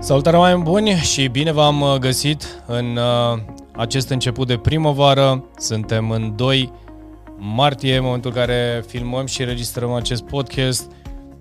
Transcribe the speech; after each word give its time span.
Salutare 0.00 0.36
oameni 0.36 0.62
buni 0.62 0.90
și 0.90 1.26
bine 1.26 1.52
v-am 1.52 1.80
uh, 1.80 1.94
găsit 1.94 2.62
în 2.66 2.96
uh, 2.96 3.38
acest 3.72 4.08
început 4.08 4.46
de 4.46 4.56
primăvară. 4.56 5.44
Suntem 5.58 6.10
în 6.10 6.36
2 6.36 6.72
martie, 7.36 8.00
momentul 8.00 8.30
în 8.30 8.36
care 8.36 8.84
filmăm 8.86 9.26
și 9.26 9.44
registrăm 9.44 9.92
acest 9.92 10.22
podcast. 10.22 10.90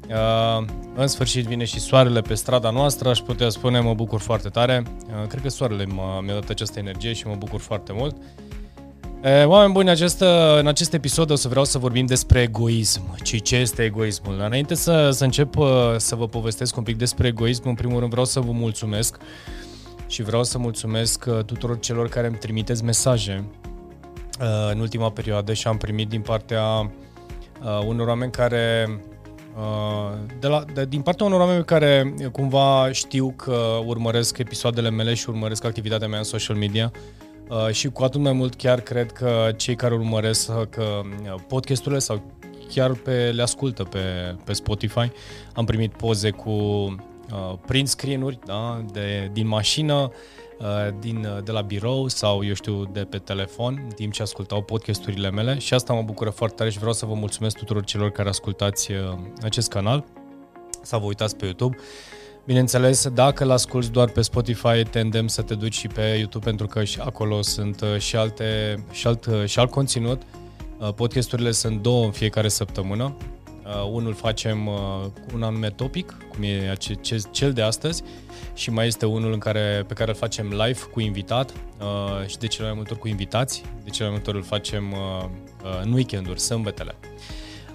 Uh, 0.09 0.65
în 0.95 1.07
sfârșit 1.07 1.45
vine 1.45 1.63
și 1.63 1.79
soarele 1.79 2.21
pe 2.21 2.33
strada 2.33 2.69
noastră, 2.69 3.09
aș 3.09 3.19
putea 3.19 3.49
spune, 3.49 3.79
mă 3.79 3.93
bucur 3.93 4.19
foarte 4.19 4.49
tare. 4.49 4.83
Uh, 5.07 5.27
cred 5.27 5.41
că 5.41 5.49
soarele 5.49 5.85
mi-a 6.21 6.33
dat 6.33 6.49
această 6.49 6.79
energie 6.79 7.13
și 7.13 7.27
mă 7.27 7.35
bucur 7.35 7.59
foarte 7.59 7.91
mult. 7.95 8.15
Oameni 9.45 9.73
buni, 9.73 9.89
acest, 9.89 10.23
în 10.59 10.67
acest 10.67 10.93
episod 10.93 11.31
o 11.31 11.35
să 11.35 11.47
vreau 11.47 11.65
să 11.65 11.77
vorbim 11.77 12.05
despre 12.05 12.41
egoism. 12.41 13.01
Și 13.23 13.41
ce 13.41 13.55
este 13.55 13.83
egoismul? 13.83 14.39
Înainte 14.45 14.75
să, 14.75 15.09
să 15.11 15.23
încep 15.23 15.53
să 15.97 16.15
vă 16.15 16.27
povestesc 16.27 16.77
un 16.77 16.83
pic 16.83 16.97
despre 16.97 17.27
egoism, 17.27 17.67
în 17.67 17.75
primul 17.75 17.99
rând 17.99 18.11
vreau 18.11 18.25
să 18.25 18.39
vă 18.39 18.51
mulțumesc 18.51 19.17
și 20.07 20.23
vreau 20.23 20.43
să 20.43 20.57
mulțumesc 20.57 21.29
tuturor 21.45 21.79
celor 21.79 22.09
care 22.09 22.27
îmi 22.27 22.35
trimiteți 22.35 22.83
mesaje 22.83 23.43
în 24.71 24.79
ultima 24.79 25.11
perioadă 25.11 25.53
și 25.53 25.67
am 25.67 25.77
primit 25.77 26.09
din 26.09 26.21
partea 26.21 26.91
unor 27.87 28.07
oameni 28.07 28.31
care 28.31 28.87
de 30.39 30.47
la, 30.47 30.63
de, 30.73 30.85
din 30.85 31.01
partea 31.01 31.25
unor 31.25 31.39
oameni 31.39 31.65
care 31.65 32.13
cumva 32.31 32.89
știu 32.91 33.33
că 33.35 33.57
urmăresc 33.85 34.37
episoadele 34.37 34.89
mele 34.89 35.13
și 35.13 35.29
urmăresc 35.29 35.63
activitatea 35.63 36.07
mea 36.07 36.17
în 36.17 36.23
social 36.23 36.55
media 36.55 36.91
Uh, 36.93 37.24
și 37.71 37.89
cu 37.89 38.03
atât 38.03 38.21
mai 38.21 38.31
mult 38.31 38.55
chiar 38.55 38.81
cred 38.81 39.11
că 39.11 39.51
cei 39.55 39.75
care 39.75 39.93
urmăresc 39.93 40.49
uh, 40.49 40.61
că 40.69 41.01
uh, 41.03 41.41
podcasturile 41.47 41.99
sau 41.99 42.23
chiar 42.73 42.91
pe, 42.91 43.31
le 43.31 43.41
ascultă 43.41 43.83
pe, 43.83 44.35
pe 44.43 44.53
Spotify. 44.53 45.11
Am 45.53 45.65
primit 45.65 45.93
poze 45.93 46.29
cu 46.29 46.49
uh, 46.49 47.53
print 47.65 47.87
screen-uri 47.87 48.39
da, 48.45 48.83
de, 48.91 49.29
din 49.33 49.47
mașină, 49.47 50.11
uh, 50.59 50.93
din, 50.99 51.27
de 51.43 51.51
la 51.51 51.61
birou 51.61 52.07
sau, 52.07 52.45
eu 52.45 52.53
știu, 52.53 52.85
de 52.85 52.99
pe 52.99 53.17
telefon, 53.17 53.81
în 53.83 53.89
timp 53.95 54.13
ce 54.13 54.21
ascultau 54.21 54.61
podcasturile 54.61 55.31
mele 55.31 55.57
și 55.57 55.73
asta 55.73 55.93
mă 55.93 56.01
bucură 56.01 56.29
foarte 56.29 56.55
tare 56.55 56.69
și 56.69 56.77
vreau 56.77 56.93
să 56.93 57.05
vă 57.05 57.13
mulțumesc 57.13 57.57
tuturor 57.57 57.83
celor 57.83 58.11
care 58.11 58.29
ascultați 58.29 58.91
uh, 58.91 58.97
acest 59.41 59.69
canal 59.69 60.05
sau 60.81 60.99
vă 60.99 61.05
uitați 61.05 61.35
pe 61.35 61.45
YouTube. 61.45 61.77
Bineînțeles, 62.45 63.07
dacă 63.07 63.45
l 63.45 63.49
asculti 63.49 63.89
doar 63.89 64.09
pe 64.09 64.21
Spotify, 64.21 64.83
tendem 64.89 65.27
să 65.27 65.41
te 65.41 65.55
duci 65.55 65.73
și 65.73 65.87
pe 65.87 66.01
YouTube 66.01 66.45
pentru 66.45 66.67
că 66.67 66.83
și 66.83 66.99
acolo 66.99 67.41
sunt 67.41 67.81
uh, 67.81 67.97
și, 67.97 68.15
alte, 68.15 68.75
și, 68.91 69.07
alt, 69.07 69.25
uh, 69.25 69.45
și 69.45 69.59
alt 69.59 69.71
conținut. 69.71 70.21
Uh, 70.79 70.93
podcasturile 70.93 71.51
sunt 71.51 71.81
două 71.81 72.05
în 72.05 72.11
fiecare 72.11 72.47
săptămână. 72.47 73.17
Unul 73.91 74.13
facem 74.13 74.65
cu 75.13 75.35
un 75.35 75.43
anume 75.43 75.69
topic, 75.69 76.17
cum 76.33 76.43
e 76.43 76.73
cel 77.31 77.53
de 77.53 77.61
astăzi, 77.61 78.03
și 78.53 78.69
mai 78.69 78.87
este 78.87 79.05
unul 79.05 79.33
în 79.33 79.39
care, 79.39 79.83
pe 79.87 79.93
care 79.93 80.09
îl 80.09 80.15
facem 80.15 80.47
live 80.47 80.79
cu 80.91 80.99
invitat 80.99 81.53
și 82.25 82.37
de 82.37 82.47
cele 82.47 82.65
mai 82.65 82.75
multe 82.75 82.91
ori 82.91 83.01
cu 83.01 83.07
invitați. 83.07 83.63
De 83.83 83.89
cele 83.89 84.07
mai 84.07 84.15
multe 84.17 84.29
ori 84.29 84.39
îl 84.39 84.43
facem 84.43 84.95
în 85.83 85.93
weekenduri, 85.93 86.39
sâmbetele. 86.39 86.95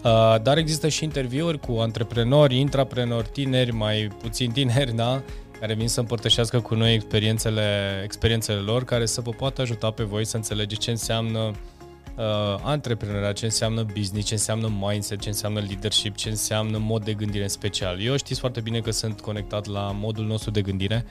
Uh, 0.04 0.36
dar 0.42 0.56
există 0.56 0.88
și 0.88 1.04
interviuri 1.04 1.58
cu 1.58 1.72
antreprenori, 1.72 2.58
intraprenori, 2.58 3.28
tineri, 3.32 3.72
mai 3.72 4.08
puțin 4.20 4.50
tineri, 4.50 4.94
da? 4.94 5.22
care 5.60 5.74
vin 5.74 5.88
să 5.88 6.00
împărtășească 6.00 6.60
cu 6.60 6.74
noi 6.74 6.94
experiențele, 6.94 8.00
experiențele 8.04 8.58
lor, 8.58 8.84
care 8.84 9.06
să 9.06 9.20
vă 9.20 9.30
poată 9.30 9.60
ajuta 9.60 9.90
pe 9.90 10.02
voi 10.02 10.24
să 10.24 10.36
înțelegeți 10.36 10.80
ce 10.80 10.90
înseamnă 10.90 11.38
uh, 11.38 12.58
antreprenoria, 12.62 13.32
ce 13.32 13.44
înseamnă 13.44 13.86
business, 13.94 14.26
ce 14.26 14.34
înseamnă 14.34 14.72
mindset, 14.80 15.20
ce 15.20 15.28
înseamnă 15.28 15.60
leadership, 15.60 16.16
ce 16.16 16.28
înseamnă 16.28 16.78
mod 16.78 17.04
de 17.04 17.14
gândire 17.14 17.42
în 17.42 17.48
special. 17.48 18.02
Eu 18.02 18.16
știți 18.16 18.40
foarte 18.40 18.60
bine 18.60 18.80
că 18.80 18.90
sunt 18.90 19.20
conectat 19.20 19.66
la 19.66 19.90
modul 19.94 20.24
nostru 20.24 20.50
de 20.50 20.62
gândire 20.62 21.04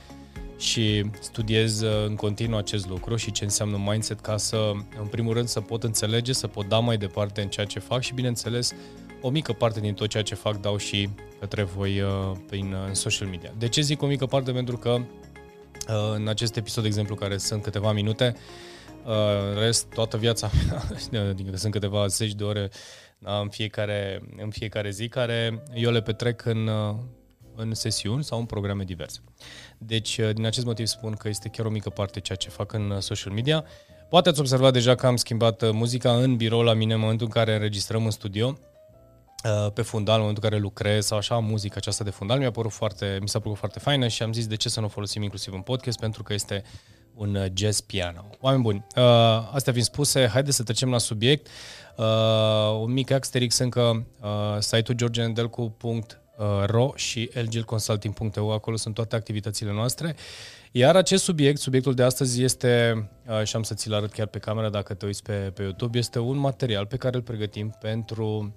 și 0.60 1.10
studiez 1.20 1.80
uh, 1.80 2.04
în 2.06 2.14
continuu 2.14 2.58
acest 2.58 2.88
lucru 2.88 3.16
și 3.16 3.32
ce 3.32 3.44
înseamnă 3.44 3.82
mindset 3.86 4.20
ca 4.20 4.36
să, 4.36 4.72
în 5.00 5.06
primul 5.06 5.34
rând, 5.34 5.48
să 5.48 5.60
pot 5.60 5.82
înțelege, 5.82 6.32
să 6.32 6.46
pot 6.46 6.68
da 6.68 6.78
mai 6.78 6.96
departe 6.96 7.42
în 7.42 7.48
ceea 7.48 7.66
ce 7.66 7.78
fac 7.78 8.02
și, 8.02 8.14
bineînțeles, 8.14 8.72
o 9.20 9.30
mică 9.30 9.52
parte 9.52 9.80
din 9.80 9.94
tot 9.94 10.08
ceea 10.08 10.22
ce 10.22 10.34
fac 10.34 10.60
dau 10.60 10.76
și 10.76 11.08
către 11.38 11.62
voi 11.62 12.00
uh, 12.00 12.10
prin 12.46 12.74
în 12.88 12.94
social 12.94 13.28
media. 13.28 13.52
De 13.58 13.68
ce 13.68 13.80
zic 13.80 14.02
o 14.02 14.06
mică 14.06 14.26
parte? 14.26 14.52
Pentru 14.52 14.76
că 14.76 14.90
uh, 14.90 16.14
în 16.14 16.28
acest 16.28 16.56
episod, 16.56 16.82
de 16.82 16.88
exemplu, 16.88 17.14
care 17.14 17.36
sunt 17.36 17.62
câteva 17.62 17.92
minute, 17.92 18.34
rest, 19.58 19.86
toată 19.86 20.16
viața 20.16 20.50
mea, 21.10 21.22
adică 21.28 21.56
sunt 21.56 21.72
câteva 21.72 22.06
zeci 22.06 22.34
de 22.34 22.44
ore 22.44 22.70
da, 23.18 23.38
în, 23.38 23.48
fiecare, 23.48 24.20
în 24.36 24.50
fiecare 24.50 24.90
zi, 24.90 25.08
care 25.08 25.62
eu 25.74 25.90
le 25.90 26.02
petrec 26.02 26.44
în, 26.44 26.70
în 27.60 27.74
sesiuni 27.74 28.24
sau 28.24 28.38
în 28.38 28.44
programe 28.44 28.84
diverse. 28.84 29.20
Deci, 29.78 30.18
uh, 30.18 30.30
din 30.34 30.46
acest 30.46 30.66
motiv 30.66 30.86
spun 30.86 31.12
că 31.12 31.28
este 31.28 31.48
chiar 31.48 31.66
o 31.66 31.70
mică 31.70 31.90
parte 31.90 32.20
ceea 32.20 32.38
ce 32.38 32.48
fac 32.48 32.72
în 32.72 32.90
uh, 32.90 32.98
social 32.98 33.32
media. 33.32 33.64
Poate 34.08 34.28
ați 34.28 34.40
observat 34.40 34.72
deja 34.72 34.94
că 34.94 35.06
am 35.06 35.16
schimbat 35.16 35.62
uh, 35.62 35.70
muzica 35.72 36.12
în 36.12 36.36
birou 36.36 36.62
la 36.62 36.74
mine 36.74 36.94
în 36.94 37.00
momentul 37.00 37.26
în 37.26 37.32
care 37.32 37.54
înregistrăm 37.54 38.04
în 38.04 38.10
studio 38.10 38.58
pe 39.74 39.82
fundal, 39.82 40.14
în 40.14 40.20
momentul 40.20 40.44
în 40.44 40.50
care 40.50 40.62
lucrez 40.62 41.06
sau 41.06 41.18
așa, 41.18 41.38
muzica 41.38 41.74
aceasta 41.76 42.04
de 42.04 42.10
fundal 42.10 42.38
mi-a 42.38 42.50
părut 42.50 42.72
foarte, 42.72 43.18
mi 43.20 43.28
s-a 43.28 43.38
părut 43.38 43.56
foarte 43.56 43.78
faină 43.78 44.08
și 44.08 44.22
am 44.22 44.32
zis 44.32 44.46
de 44.46 44.56
ce 44.56 44.68
să 44.68 44.80
nu 44.80 44.86
o 44.86 44.88
folosim 44.88 45.22
inclusiv 45.22 45.52
în 45.52 45.60
podcast, 45.60 45.98
pentru 45.98 46.22
că 46.22 46.32
este 46.32 46.62
un 47.14 47.46
jazz 47.54 47.80
piano. 47.80 48.24
Oameni 48.40 48.62
buni, 48.62 48.86
astea 49.52 49.72
fiind 49.72 49.86
spuse, 49.86 50.26
haideți 50.26 50.56
să 50.56 50.62
trecem 50.62 50.90
la 50.90 50.98
subiect. 50.98 51.48
Un 52.80 52.92
mic 52.92 53.10
asterix 53.10 53.58
încă, 53.58 54.06
site-ul 54.58 54.96
georgendelcu.ro 54.96 56.20
Uh, 56.29 56.29
ro 56.66 56.92
și 56.94 57.30
lgilconsulting.eu, 57.34 58.52
acolo 58.52 58.76
sunt 58.76 58.94
toate 58.94 59.16
activitățile 59.16 59.72
noastre. 59.72 60.16
Iar 60.72 60.96
acest 60.96 61.24
subiect, 61.24 61.58
subiectul 61.58 61.94
de 61.94 62.02
astăzi 62.02 62.42
este, 62.42 63.04
uh, 63.26 63.44
și 63.44 63.56
am 63.56 63.62
să 63.62 63.74
ți-l 63.74 63.94
arăt 63.94 64.12
chiar 64.12 64.26
pe 64.26 64.38
cameră 64.38 64.68
dacă 64.68 64.94
te 64.94 65.06
uiți 65.06 65.22
pe, 65.22 65.32
pe 65.32 65.62
YouTube, 65.62 65.98
este 65.98 66.18
un 66.18 66.36
material 66.36 66.86
pe 66.86 66.96
care 66.96 67.16
îl 67.16 67.22
pregătim 67.22 67.76
pentru, 67.80 68.54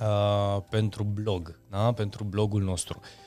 uh, 0.00 0.62
pentru 0.70 1.04
blog, 1.04 1.60
da? 1.70 1.92
pentru 1.92 2.24
blogul 2.24 2.62
nostru. 2.62 3.00
Uh, 3.02 3.08
Uh, 3.08 3.25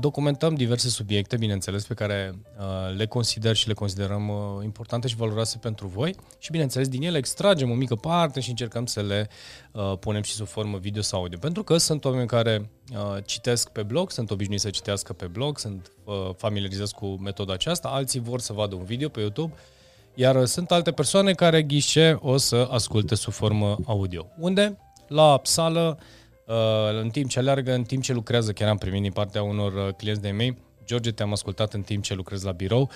documentăm 0.00 0.54
diverse 0.54 0.88
subiecte, 0.88 1.36
bineînțeles, 1.36 1.86
pe 1.86 1.94
care 1.94 2.34
uh, 2.58 2.96
le 2.96 3.06
consider 3.06 3.56
și 3.56 3.66
le 3.66 3.72
considerăm 3.72 4.28
uh, 4.28 4.64
importante 4.64 5.08
și 5.08 5.16
valoroase 5.16 5.58
pentru 5.58 5.86
voi 5.86 6.14
și, 6.38 6.50
bineînțeles, 6.50 6.88
din 6.88 7.02
ele 7.02 7.18
extragem 7.18 7.70
o 7.70 7.74
mică 7.74 7.94
parte 7.94 8.40
și 8.40 8.50
încercăm 8.50 8.86
să 8.86 9.00
le 9.00 9.28
punem 10.00 10.22
și 10.22 10.32
sub 10.32 10.46
formă 10.46 10.78
video 10.78 11.02
sau 11.02 11.20
audio. 11.20 11.38
Pentru 11.38 11.62
că 11.62 11.76
sunt 11.76 12.04
oameni 12.04 12.26
care 12.26 12.70
citesc 13.24 13.68
pe 13.68 13.82
blog, 13.82 14.10
sunt 14.10 14.30
obișnuiți 14.30 14.62
să 14.62 14.70
citească 14.70 15.12
pe 15.12 15.26
blog, 15.26 15.58
sunt 15.58 15.92
familiarizați 16.36 16.94
cu 16.94 17.06
metoda 17.06 17.52
aceasta, 17.52 17.88
alții 17.88 18.20
vor 18.20 18.40
să 18.40 18.52
vadă 18.52 18.74
un 18.74 18.84
video 18.84 19.08
pe 19.08 19.20
YouTube, 19.20 19.54
iar 20.14 20.44
sunt 20.44 20.70
alte 20.70 20.92
persoane 20.92 21.32
care 21.32 21.62
ghișe 21.62 22.18
o 22.20 22.36
să 22.36 22.68
asculte 22.70 23.14
sub 23.14 23.32
formă 23.32 23.76
audio. 23.86 24.26
Unde? 24.38 24.78
La 25.08 25.40
sală, 25.42 25.98
Uh, 25.98 26.04
în 27.00 27.10
timp 27.10 27.30
ce 27.30 27.38
alergă, 27.38 27.72
în 27.72 27.82
timp 27.82 28.02
ce 28.02 28.12
lucrează, 28.12 28.52
chiar 28.52 28.68
am 28.68 28.78
primit 28.78 29.02
din 29.02 29.12
partea 29.12 29.42
unor 29.42 29.72
uh, 29.72 29.94
clienți 29.94 30.20
de 30.20 30.30
mei, 30.30 30.56
George, 30.84 31.10
te-am 31.10 31.32
ascultat 31.32 31.72
în 31.72 31.82
timp 31.82 32.02
ce 32.02 32.14
lucrez 32.14 32.42
la 32.42 32.52
birou 32.52 32.90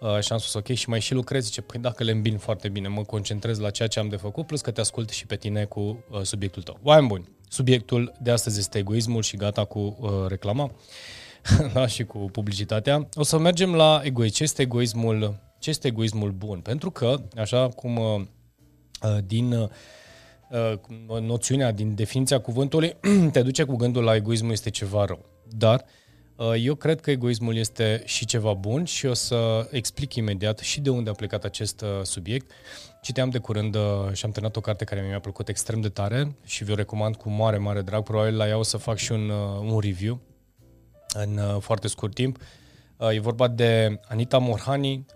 uh, 0.00 0.20
și 0.20 0.32
am 0.32 0.38
spus 0.38 0.54
ok 0.54 0.66
și 0.66 0.88
mai 0.88 1.00
și 1.00 1.14
lucrez, 1.14 1.44
zice, 1.44 1.60
păi 1.60 1.80
dacă 1.80 2.04
le 2.04 2.10
îmbin 2.10 2.38
foarte 2.38 2.68
bine, 2.68 2.88
mă 2.88 3.02
concentrez 3.02 3.58
la 3.58 3.70
ceea 3.70 3.88
ce 3.88 3.98
am 3.98 4.08
de 4.08 4.16
făcut, 4.16 4.46
plus 4.46 4.60
că 4.60 4.70
te 4.70 4.80
ascult 4.80 5.10
și 5.10 5.26
pe 5.26 5.36
tine 5.36 5.64
cu 5.64 6.04
uh, 6.10 6.20
subiectul 6.22 6.62
tău. 6.62 6.78
Oameni 6.82 7.06
buni, 7.06 7.28
subiectul 7.48 8.12
de 8.20 8.30
astăzi 8.30 8.58
este 8.58 8.78
egoismul 8.78 9.22
și 9.22 9.36
gata 9.36 9.64
cu 9.64 9.96
uh, 10.00 10.10
reclama 10.26 10.70
da, 11.74 11.86
și 11.86 12.04
cu 12.04 12.18
publicitatea. 12.18 13.08
O 13.14 13.22
să 13.22 13.38
mergem 13.38 13.74
la 13.74 14.00
egoism. 14.04 14.34
Ce 14.34 14.42
este 14.42 14.62
egoismul, 14.62 15.40
ce 15.58 15.70
este 15.70 15.86
egoismul 15.86 16.30
bun? 16.30 16.60
Pentru 16.60 16.90
că, 16.90 17.22
așa 17.36 17.68
cum 17.68 17.96
uh, 17.96 18.20
uh 19.02 19.18
din... 19.26 19.52
Uh, 19.52 19.68
Uh, 19.68 19.74
noțiunea 21.20 21.72
din 21.72 21.94
definiția 21.94 22.40
cuvântului 22.40 22.96
te 23.32 23.42
duce 23.42 23.64
cu 23.64 23.76
gândul 23.76 24.02
la 24.02 24.14
egoismul 24.14 24.50
este 24.50 24.70
ceva 24.70 25.04
rău. 25.04 25.24
Dar 25.48 25.84
uh, 26.36 26.52
eu 26.58 26.74
cred 26.74 27.00
că 27.00 27.10
egoismul 27.10 27.56
este 27.56 28.02
și 28.04 28.26
ceva 28.26 28.52
bun 28.52 28.84
și 28.84 29.06
o 29.06 29.14
să 29.14 29.68
explic 29.70 30.14
imediat 30.14 30.58
și 30.58 30.80
de 30.80 30.90
unde 30.90 31.10
a 31.10 31.12
plecat 31.12 31.44
acest 31.44 31.80
uh, 31.80 31.88
subiect. 32.02 32.50
Citeam 33.02 33.30
de 33.30 33.38
curând 33.38 33.76
și 34.12 34.24
am 34.24 34.30
terminat 34.30 34.56
o 34.56 34.60
carte 34.60 34.84
care 34.84 35.04
mi-a 35.08 35.20
plăcut 35.20 35.48
extrem 35.48 35.80
de 35.80 35.88
tare 35.88 36.36
și 36.44 36.64
vi-o 36.64 36.74
recomand 36.74 37.16
cu 37.16 37.30
mare, 37.30 37.58
mare 37.58 37.80
drag. 37.80 38.02
Probabil 38.02 38.36
la 38.36 38.48
ea 38.48 38.58
o 38.58 38.62
să 38.62 38.76
fac 38.76 38.96
și 38.96 39.12
un, 39.12 39.28
un 39.60 39.78
review 39.78 40.20
în 41.14 41.60
foarte 41.60 41.88
scurt 41.88 42.14
timp. 42.14 42.38
E 43.10 43.20
vorba 43.20 43.48
de 43.48 44.00
Anita 44.08 44.38
Morhani. 44.38 45.06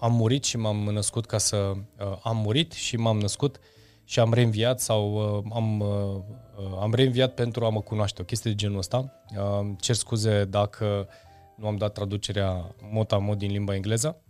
Am 0.00 0.12
murit 0.12 0.44
și 0.44 0.56
m-am 0.56 0.76
născut 0.76 1.26
ca 1.26 1.38
să... 1.38 1.72
Am 2.22 2.36
murit 2.36 2.72
și 2.72 2.96
m-am 2.96 3.18
născut 3.18 3.60
și 4.08 4.20
am 4.20 4.32
reînviat 4.32 4.80
sau 4.80 5.14
uh, 5.14 5.44
am, 5.54 5.80
uh, 5.80 5.88
uh, 6.56 6.78
am 6.80 6.94
reînviat 6.94 7.34
pentru 7.34 7.64
a 7.64 7.68
mă 7.68 7.80
cunoaște, 7.80 8.22
o 8.22 8.24
chestie 8.24 8.50
de 8.50 8.56
genul 8.56 8.78
ăsta. 8.78 9.22
Uh, 9.36 9.70
cer 9.80 9.94
scuze 9.94 10.44
dacă 10.44 11.08
nu 11.56 11.66
am 11.66 11.76
dat 11.76 11.92
traducerea 11.92 12.74
mot 12.90 13.12
a 13.12 13.18
mod 13.18 13.38
din 13.38 13.50
limba 13.50 13.74
engleză. 13.74 14.22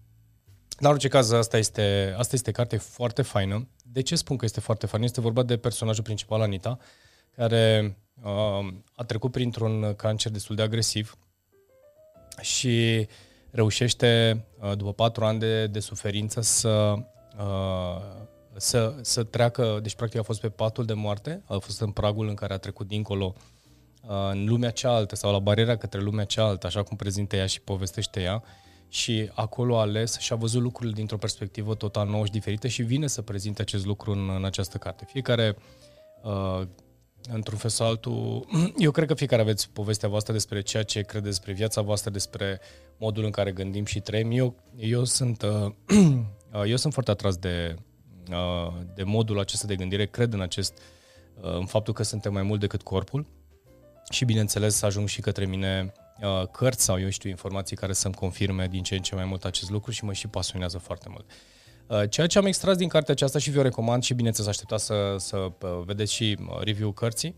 Dar 0.69 0.90
în 0.90 0.90
orice 0.90 1.08
caz, 1.08 1.30
asta 1.30 1.58
este, 1.58 2.14
asta 2.16 2.34
este 2.34 2.50
carte 2.50 2.76
foarte 2.76 3.22
faină. 3.22 3.69
De 3.82 4.00
ce 4.00 4.16
spun 4.16 4.36
că 4.36 4.44
este 4.44 4.60
foarte 4.60 4.86
faină? 4.86 5.04
Este 5.04 5.20
vorba 5.20 5.42
de 5.42 5.56
personajul 5.56 6.04
principal, 6.04 6.40
Anita, 6.40 6.78
care 7.36 7.96
uh, 8.22 8.66
a 8.94 9.04
trecut 9.04 9.31
printr-un 9.31 9.94
cancer 9.96 10.32
destul 10.32 10.56
de 10.56 10.62
agresiv 10.62 11.19
și 12.40 13.06
reușește, 13.50 14.44
uh, 14.60 14.76
după 14.76 14.92
patru 14.92 15.24
ani 15.24 15.38
de, 15.38 15.66
de 15.66 15.81
suferință, 15.81 16.40
să, 16.40 16.94
uh, 17.38 18.26
să, 18.58 18.94
să 19.00 19.25
treacă, 19.25 19.78
deci 19.82 19.94
practic 19.94 20.20
a 20.20 20.22
fost 20.22 20.40
pe 20.40 20.49
patul 20.49 20.84
de 20.84 20.93
moarte, 20.93 21.43
a 21.46 21.58
fost 21.58 21.81
în 21.81 21.90
pragul 21.90 22.28
în 22.28 22.34
care 22.34 22.52
a 22.52 22.58
trecut 22.58 22.87
dincolo 22.87 23.34
uh, 24.02 24.10
în 24.31 24.44
lumea 24.44 24.70
cealaltă 24.70 25.16
sau 25.16 25.32
la 25.32 25.38
bariera 25.38 25.76
către 25.76 26.00
lumea 26.00 26.25
cealaltă, 26.25 26.66
așa 26.66 26.82
cum 26.82 26.96
prezintă 26.96 27.37
ea 27.37 27.46
și 27.46 27.60
povestește 27.60 28.20
ea, 28.20 28.43
și 28.88 29.31
acolo 29.34 29.78
a 29.78 29.81
ales 29.81 30.19
și 30.19 30.32
a 30.32 30.37
văzut 30.37 30.62
lucrurile 30.62 30.94
dintr-o 30.94 31.16
perspectivă 31.16 31.75
total 31.75 32.08
nouă 32.08 32.25
și 32.25 32.31
diferită 32.31 32.69
și 32.69 32.82
vine 32.82 33.06
să 33.06 33.22
prezinte 33.22 33.62
acest 33.62 33.87
lucru 33.87 34.10
în, 34.10 34.31
în 34.37 34.44
această 34.44 34.78
carte. 34.78 35.05
Fiecare 35.08 35.56
uh, 36.22 36.62
într-un 37.32 37.58
fel 37.58 37.70
sau 37.70 37.87
altul, 37.87 38.46
eu 38.78 38.90
cred 38.90 39.06
că 39.06 39.14
fiecare 39.14 39.43
aveți 39.43 39.70
povestea 39.70 40.08
voastră 40.08 40.32
despre 40.32 40.60
ceea 40.60 40.82
ce 40.82 41.00
credeți 41.00 41.31
despre 41.31 41.52
viața 41.52 41.81
voastră, 41.81 42.10
despre 42.10 42.60
modul 42.96 43.25
în 43.25 43.31
care 43.31 43.52
gândim 43.52 43.84
și 43.84 44.00
trăim. 44.00 44.31
Eu, 44.31 44.55
eu, 44.76 45.05
sunt, 45.05 45.43
uh, 45.43 45.72
eu 46.72 46.76
sunt 46.76 46.93
foarte 46.93 47.10
atras 47.10 47.37
de, 47.37 47.75
uh, 47.76 47.82
de 48.94 49.02
modul 49.02 49.38
acesta 49.38 49.66
de 49.66 49.76
gândire, 49.76 50.06
cred 50.06 50.32
în 50.32 50.40
acest, 50.40 50.78
uh, 51.40 51.54
în 51.54 51.66
faptul 51.66 51.94
că 51.94 52.02
suntem 52.02 52.32
mai 52.32 52.42
mult 52.42 52.60
decât 52.60 52.82
corpul 52.82 53.26
și 54.10 54.25
bineînțeles 54.25 54.82
ajung 54.82 55.08
și 55.08 55.20
către 55.20 55.46
mine 55.46 55.92
cărți 56.52 56.84
sau 56.84 57.00
eu 57.00 57.08
știu 57.08 57.30
informații 57.30 57.76
care 57.76 57.92
să-mi 57.92 58.14
confirme 58.14 58.66
din 58.66 58.82
ce 58.82 58.94
în 58.94 59.02
ce 59.02 59.14
mai 59.14 59.25
mult 59.25 59.44
acest 59.44 59.70
lucru 59.70 59.90
și 59.90 60.04
mă 60.04 60.12
și 60.12 60.28
pasionează 60.28 60.78
foarte 60.78 61.08
mult. 61.08 61.25
Uh, 61.88 62.02
ceea 62.10 62.26
ce 62.26 62.38
am 62.38 62.46
extras 62.46 62.76
din 62.76 62.88
cartea 62.88 63.14
aceasta 63.14 63.38
și 63.38 63.50
vi-o 63.50 63.62
recomand 63.62 64.02
și 64.02 64.14
bineînțeles 64.14 64.50
așteptați 64.50 64.84
să, 64.84 65.14
să 65.19 65.36
uh, 65.36 65.50
vedeți 65.84 66.12
și 66.12 66.36
uh, 66.40 66.60
review 66.60 66.90
cărții. 66.90 67.34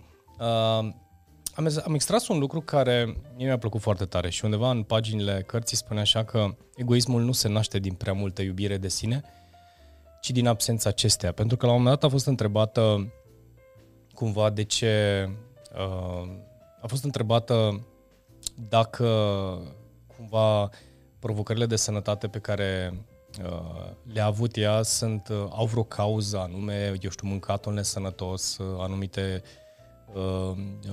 Am, 1.54 1.70
am 1.84 1.94
extras 1.94 2.28
un 2.28 2.38
lucru 2.38 2.60
care 2.60 3.16
mie 3.36 3.46
mi-a 3.46 3.58
plăcut 3.58 3.80
foarte 3.80 4.04
tare 4.04 4.30
și 4.30 4.44
undeva 4.44 4.70
în 4.70 4.82
paginile 4.82 5.44
cărții 5.46 5.76
spune 5.76 6.00
așa 6.00 6.24
că 6.24 6.56
egoismul 6.76 7.22
nu 7.22 7.32
se 7.32 7.48
naște 7.48 7.78
din 7.78 7.92
prea 7.92 8.12
multă 8.12 8.42
iubire 8.42 8.76
de 8.76 8.88
sine, 8.88 9.22
ci 10.20 10.30
din 10.30 10.46
absența 10.46 10.88
acestea. 10.88 11.32
Pentru 11.32 11.56
că 11.56 11.66
la 11.66 11.72
un 11.72 11.78
moment 11.78 12.00
dat 12.00 12.08
a 12.08 12.12
fost 12.12 12.26
întrebată 12.26 13.12
cumva 14.14 14.50
de 14.50 14.62
ce 14.62 15.28
a 16.80 16.86
fost 16.86 17.04
întrebată 17.04 17.86
dacă 18.68 19.06
cumva 20.16 20.70
provocările 21.18 21.66
de 21.66 21.76
sănătate 21.76 22.28
pe 22.28 22.38
care 22.38 22.92
Uh, 23.44 23.90
le-a 24.12 24.24
avut 24.24 24.56
ea 24.56 24.82
sunt, 24.82 25.28
uh, 25.28 25.46
au 25.50 25.66
vreo 25.66 25.82
cauză 25.82 26.38
anume, 26.38 26.98
eu 27.00 27.10
știu, 27.10 27.28
mâncatul 27.28 27.72
nesănătos, 27.72 28.58
uh, 28.58 28.76
anumite 28.78 29.42
uh, 29.44 29.48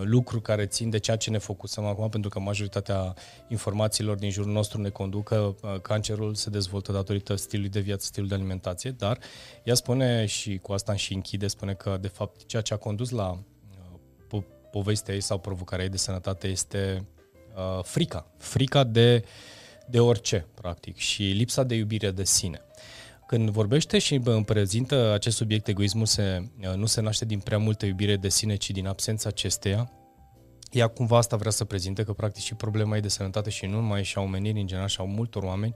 lucruri 0.04 0.42
care 0.42 0.66
țin 0.66 0.90
de 0.90 0.98
ceea 0.98 1.18
ce 1.18 1.30
ne 1.30 1.38
focusăm 1.38 1.86
acum, 1.86 2.10
pentru 2.10 2.30
că 2.30 2.40
majoritatea 2.40 3.14
informațiilor 3.48 4.18
din 4.18 4.30
jurul 4.30 4.52
nostru 4.52 4.82
ne 4.82 4.90
conduc 4.90 5.24
că 5.24 5.36
uh, 5.62 5.80
cancerul 5.82 6.36
se 6.36 6.50
dezvoltă 6.50 6.92
datorită 6.92 7.36
stilului 7.36 7.72
de 7.72 7.80
viață, 7.80 8.06
stilului 8.06 8.36
de 8.36 8.42
alimentație, 8.42 8.92
dar 8.92 9.20
ea 9.64 9.76
spune 9.76 10.26
și 10.26 10.58
cu 10.58 10.74
asta 10.74 10.96
și 10.96 11.14
închide, 11.14 11.48
spune 11.48 11.74
că 11.74 11.98
de 12.02 12.08
fapt 12.08 12.46
ceea 12.46 12.62
ce 12.62 12.74
a 12.74 12.78
condus 12.78 13.10
la 13.10 13.30
uh, 13.32 14.00
po- 14.28 14.72
povestea 14.72 15.14
ei 15.14 15.22
sau 15.22 15.40
provocarea 15.40 15.86
ei 15.86 15.92
de 15.92 15.98
sănătate 15.98 16.48
este 16.48 17.08
uh, 17.56 17.84
frica. 17.84 18.28
Frica 18.38 18.84
de 18.84 19.24
uh, 19.24 19.30
de 19.90 20.00
orice, 20.00 20.48
practic, 20.54 20.98
și 20.98 21.24
lipsa 21.24 21.64
de 21.64 21.76
iubire 21.76 22.12
de 22.12 22.24
sine. 22.24 22.62
Când 23.28 23.50
vorbește 23.50 24.00
și 24.00 24.22
îmi 24.24 24.46
prezintă 24.46 25.14
acest 25.14 25.36
subiect, 25.36 25.68
egoismul 25.68 26.06
se, 26.06 26.50
nu 26.76 26.86
se 26.86 27.02
naște 27.02 27.26
din 27.26 27.40
prea 27.40 27.58
multă 27.58 27.86
iubire 27.86 28.16
de 28.16 28.30
sine, 28.30 28.56
ci 28.56 28.72
din 28.72 28.88
absența 28.88 29.30
acesteia, 29.30 29.92
ea 30.72 30.88
cumva 30.88 31.18
asta 31.18 31.36
vrea 31.36 31.52
să 31.52 31.66
prezinte, 31.66 32.04
că 32.04 32.14
practic 32.14 32.44
și 32.44 32.56
problema 32.56 32.96
ei 32.96 33.02
de 33.02 33.08
sănătate 33.08 33.50
și 33.50 33.66
nu 33.66 33.76
numai 33.76 34.04
și 34.04 34.18
a 34.18 34.22
omenirii 34.22 34.62
în 34.62 34.68
general 34.68 34.88
și 34.88 35.02
a 35.02 35.04
multor 35.04 35.44
oameni, 35.44 35.74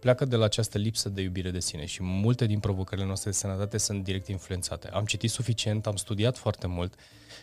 pleacă 0.00 0.24
de 0.24 0.36
la 0.36 0.44
această 0.44 0.78
lipsă 0.78 1.08
de 1.08 1.22
iubire 1.22 1.50
de 1.50 1.60
sine 1.60 1.84
și 1.84 2.02
multe 2.02 2.46
din 2.46 2.58
provocările 2.58 3.06
noastre 3.06 3.30
de 3.30 3.36
sănătate 3.36 3.78
sunt 3.78 4.04
direct 4.04 4.28
influențate. 4.28 4.88
Am 4.88 5.04
citit 5.04 5.30
suficient, 5.30 5.86
am 5.86 5.96
studiat 5.96 6.36
foarte 6.36 6.66
mult 6.66 6.94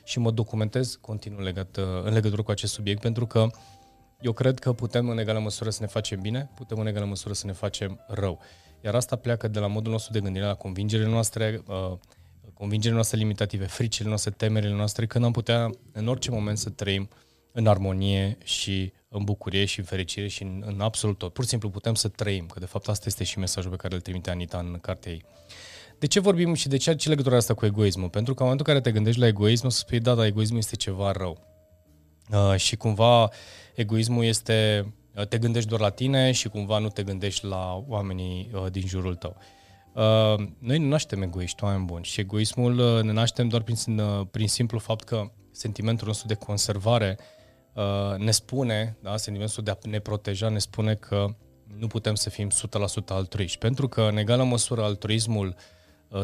și 0.04 0.20
mă 0.20 0.32
documentez 0.32 0.98
continuu 1.02 1.40
legat, 1.40 1.78
în 2.04 2.14
legătură 2.14 2.42
cu 2.42 2.52
acest 2.52 2.74
subiect 2.74 3.02
pentru 3.02 3.26
că 3.28 3.48
eu 4.22 4.32
cred 4.32 4.60
că 4.60 4.74
putem 4.74 5.10
în 5.10 5.18
egală 5.18 5.40
măsură 5.40 5.70
să 5.70 5.78
ne 5.82 5.88
facem 5.88 6.20
bine, 6.20 6.50
putem 6.56 6.80
în 6.80 6.88
egală 6.88 7.06
măsură 7.06 7.34
să 7.34 7.46
ne 7.46 7.54
facem 7.54 8.00
rău. 8.08 8.40
Iar 8.84 8.96
asta 8.96 9.16
pleacă 9.16 9.48
de 9.48 9.60
la 9.60 9.68
modul 9.68 9.92
nostru 9.92 10.12
de 10.12 10.20
gândire, 10.20 10.46
la 10.46 10.54
convingerile 10.54 11.10
noastre, 11.10 11.62
uh, 11.68 11.98
convingerile 12.54 12.94
noastre 12.94 13.18
limitative, 13.18 13.66
fricile 13.66 14.08
noastre, 14.08 14.32
temerile 14.32 14.74
noastre, 14.74 15.06
când 15.06 15.26
am 15.26 15.32
putea 15.32 15.70
în 15.92 16.08
orice 16.08 16.32
moment 16.32 16.58
să 16.58 16.70
trăim 16.70 17.10
în 17.52 17.68
armonie 17.68 18.38
și 18.44 18.94
în 19.10 19.24
bucurie 19.24 19.66
și 19.66 19.80
în 19.80 19.86
fericire 19.86 20.28
și 20.28 20.44
în, 20.44 20.64
în 20.66 20.82
absolut 20.82 21.18
tot. 21.18 21.34
Pur 21.34 21.44
și 21.44 21.50
simplu 21.50 21.70
putem 21.70 21.94
să 21.94 22.08
trăim, 22.08 22.46
că 22.46 22.60
de 22.60 22.66
fapt 22.66 22.88
asta 22.88 23.06
este 23.08 23.24
și 23.24 23.40
mesajul 23.40 23.72
pe 23.72 23.78
care 23.78 23.96
îl 23.96 24.02
trimite 24.02 24.30
Anita 24.30 24.58
în 24.58 24.78
cartea 24.82 25.12
ei. 25.12 25.26
De 26.00 26.08
ce 26.08 26.20
vorbim 26.20 26.54
și 26.54 26.68
de 26.68 26.78
ce, 26.78 26.96
ce 26.96 27.10
legătură 27.10 27.36
asta 27.36 27.54
cu 27.54 27.66
egoismul? 27.66 28.10
Pentru 28.10 28.34
că 28.34 28.44
în 28.44 28.50
momentul 28.50 28.68
în 28.68 28.74
care 28.74 28.90
te 28.90 28.96
gândești 28.96 29.20
la 29.20 29.28
egoism, 29.28 29.66
o 29.66 29.70
să 29.70 29.78
spui, 29.78 30.00
da, 30.00 30.16
da, 30.16 30.26
egoismul 30.26 30.60
este 30.60 30.76
ceva 30.76 31.12
rău. 31.12 31.38
Uh, 32.32 32.56
și 32.56 32.76
cumva 32.76 33.30
egoismul 33.76 34.24
este 34.24 34.84
uh, 34.86 34.92
te 35.30 35.38
gândești 35.38 35.70
doar 35.70 35.82
la 35.82 35.90
tine 35.90 36.32
și 36.32 36.50
cumva 36.50 36.78
nu 36.78 36.88
te 36.88 37.04
gândești 37.04 37.46
la 37.46 37.84
oamenii 37.88 38.52
uh, 38.54 38.72
din 38.72 38.88
jurul 38.88 39.16
tău. 39.16 39.38
Uh, 39.94 40.48
noi 40.58 40.78
nu 40.78 40.88
naștem 40.88 41.22
egoiști, 41.22 41.64
oameni 41.64 41.86
buni, 41.86 42.04
și 42.04 42.20
egoismul 42.20 42.80
uh, 42.80 43.04
ne 43.04 43.12
naștem 43.12 43.48
doar 43.48 43.62
prin, 43.62 44.00
uh, 44.00 44.28
prin 44.32 44.48
simplu 44.48 44.80
fapt 44.80 45.04
că 45.04 45.32
sentimentul 45.52 46.08
nostru 46.08 46.28
de 46.28 46.34
conservare 46.34 47.18
uh, 47.74 48.18
ne 48.18 48.32
spune, 48.32 48.98
da, 49.02 49.18
sentimentul 49.18 49.64
de 49.64 49.72
a 49.72 49.76
ne 49.84 50.00
proteja 50.00 50.50
ne 50.50 50.60
spune 50.60 50.96
că 50.96 51.26
nu 51.78 51.88
putem 51.88 52.16
să 52.16 52.30
fim 52.30 52.50
100% 52.50 52.54
altruiști, 53.08 53.58
pentru 53.58 53.88
că 53.88 54.02
în 54.02 54.18
egală 54.18 54.44
măsură 54.44 54.84
altruismul 54.84 55.56
uh, 56.08 56.22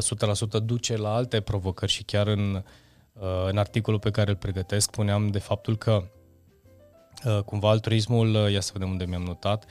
100% 0.60 0.62
duce 0.62 0.96
la 0.96 1.14
alte 1.14 1.40
provocări 1.40 1.92
și 1.92 2.02
chiar 2.02 2.26
în 2.26 2.54
uh, 2.54 2.62
Uh, 3.20 3.46
în 3.48 3.58
articolul 3.58 3.98
pe 3.98 4.10
care 4.10 4.30
îl 4.30 4.36
pregătesc 4.36 4.90
spuneam 4.90 5.26
de 5.26 5.38
faptul 5.38 5.76
că 5.76 5.92
uh, 5.92 6.04
cumva 7.44 7.70
altruismul, 7.70 8.34
uh, 8.34 8.52
ia 8.52 8.60
să 8.60 8.70
vedem 8.72 8.90
unde 8.90 9.04
mi-am 9.04 9.22
notat, 9.22 9.64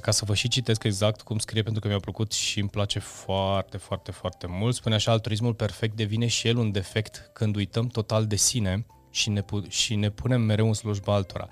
ca 0.00 0.10
să 0.10 0.24
vă 0.24 0.34
și 0.34 0.48
citesc 0.48 0.82
exact 0.82 1.22
cum 1.22 1.38
scrie, 1.38 1.62
pentru 1.62 1.80
că 1.80 1.88
mi-a 1.88 1.98
plăcut 1.98 2.32
și 2.32 2.60
îmi 2.60 2.68
place 2.68 2.98
foarte, 2.98 3.76
foarte, 3.76 4.10
foarte 4.10 4.46
mult. 4.48 4.74
Spune 4.74 4.94
așa, 4.94 5.12
altruismul 5.12 5.54
perfect 5.54 5.96
devine 5.96 6.26
și 6.26 6.48
el 6.48 6.56
un 6.56 6.72
defect 6.72 7.30
când 7.32 7.56
uităm 7.56 7.86
total 7.86 8.26
de 8.26 8.36
sine 8.36 8.86
și 9.10 9.30
ne, 9.30 9.42
pu- 9.42 9.68
și 9.68 9.94
ne 9.94 10.10
punem 10.10 10.40
mereu 10.40 10.66
în 10.66 10.72
slujba 10.72 11.14
altora. 11.14 11.48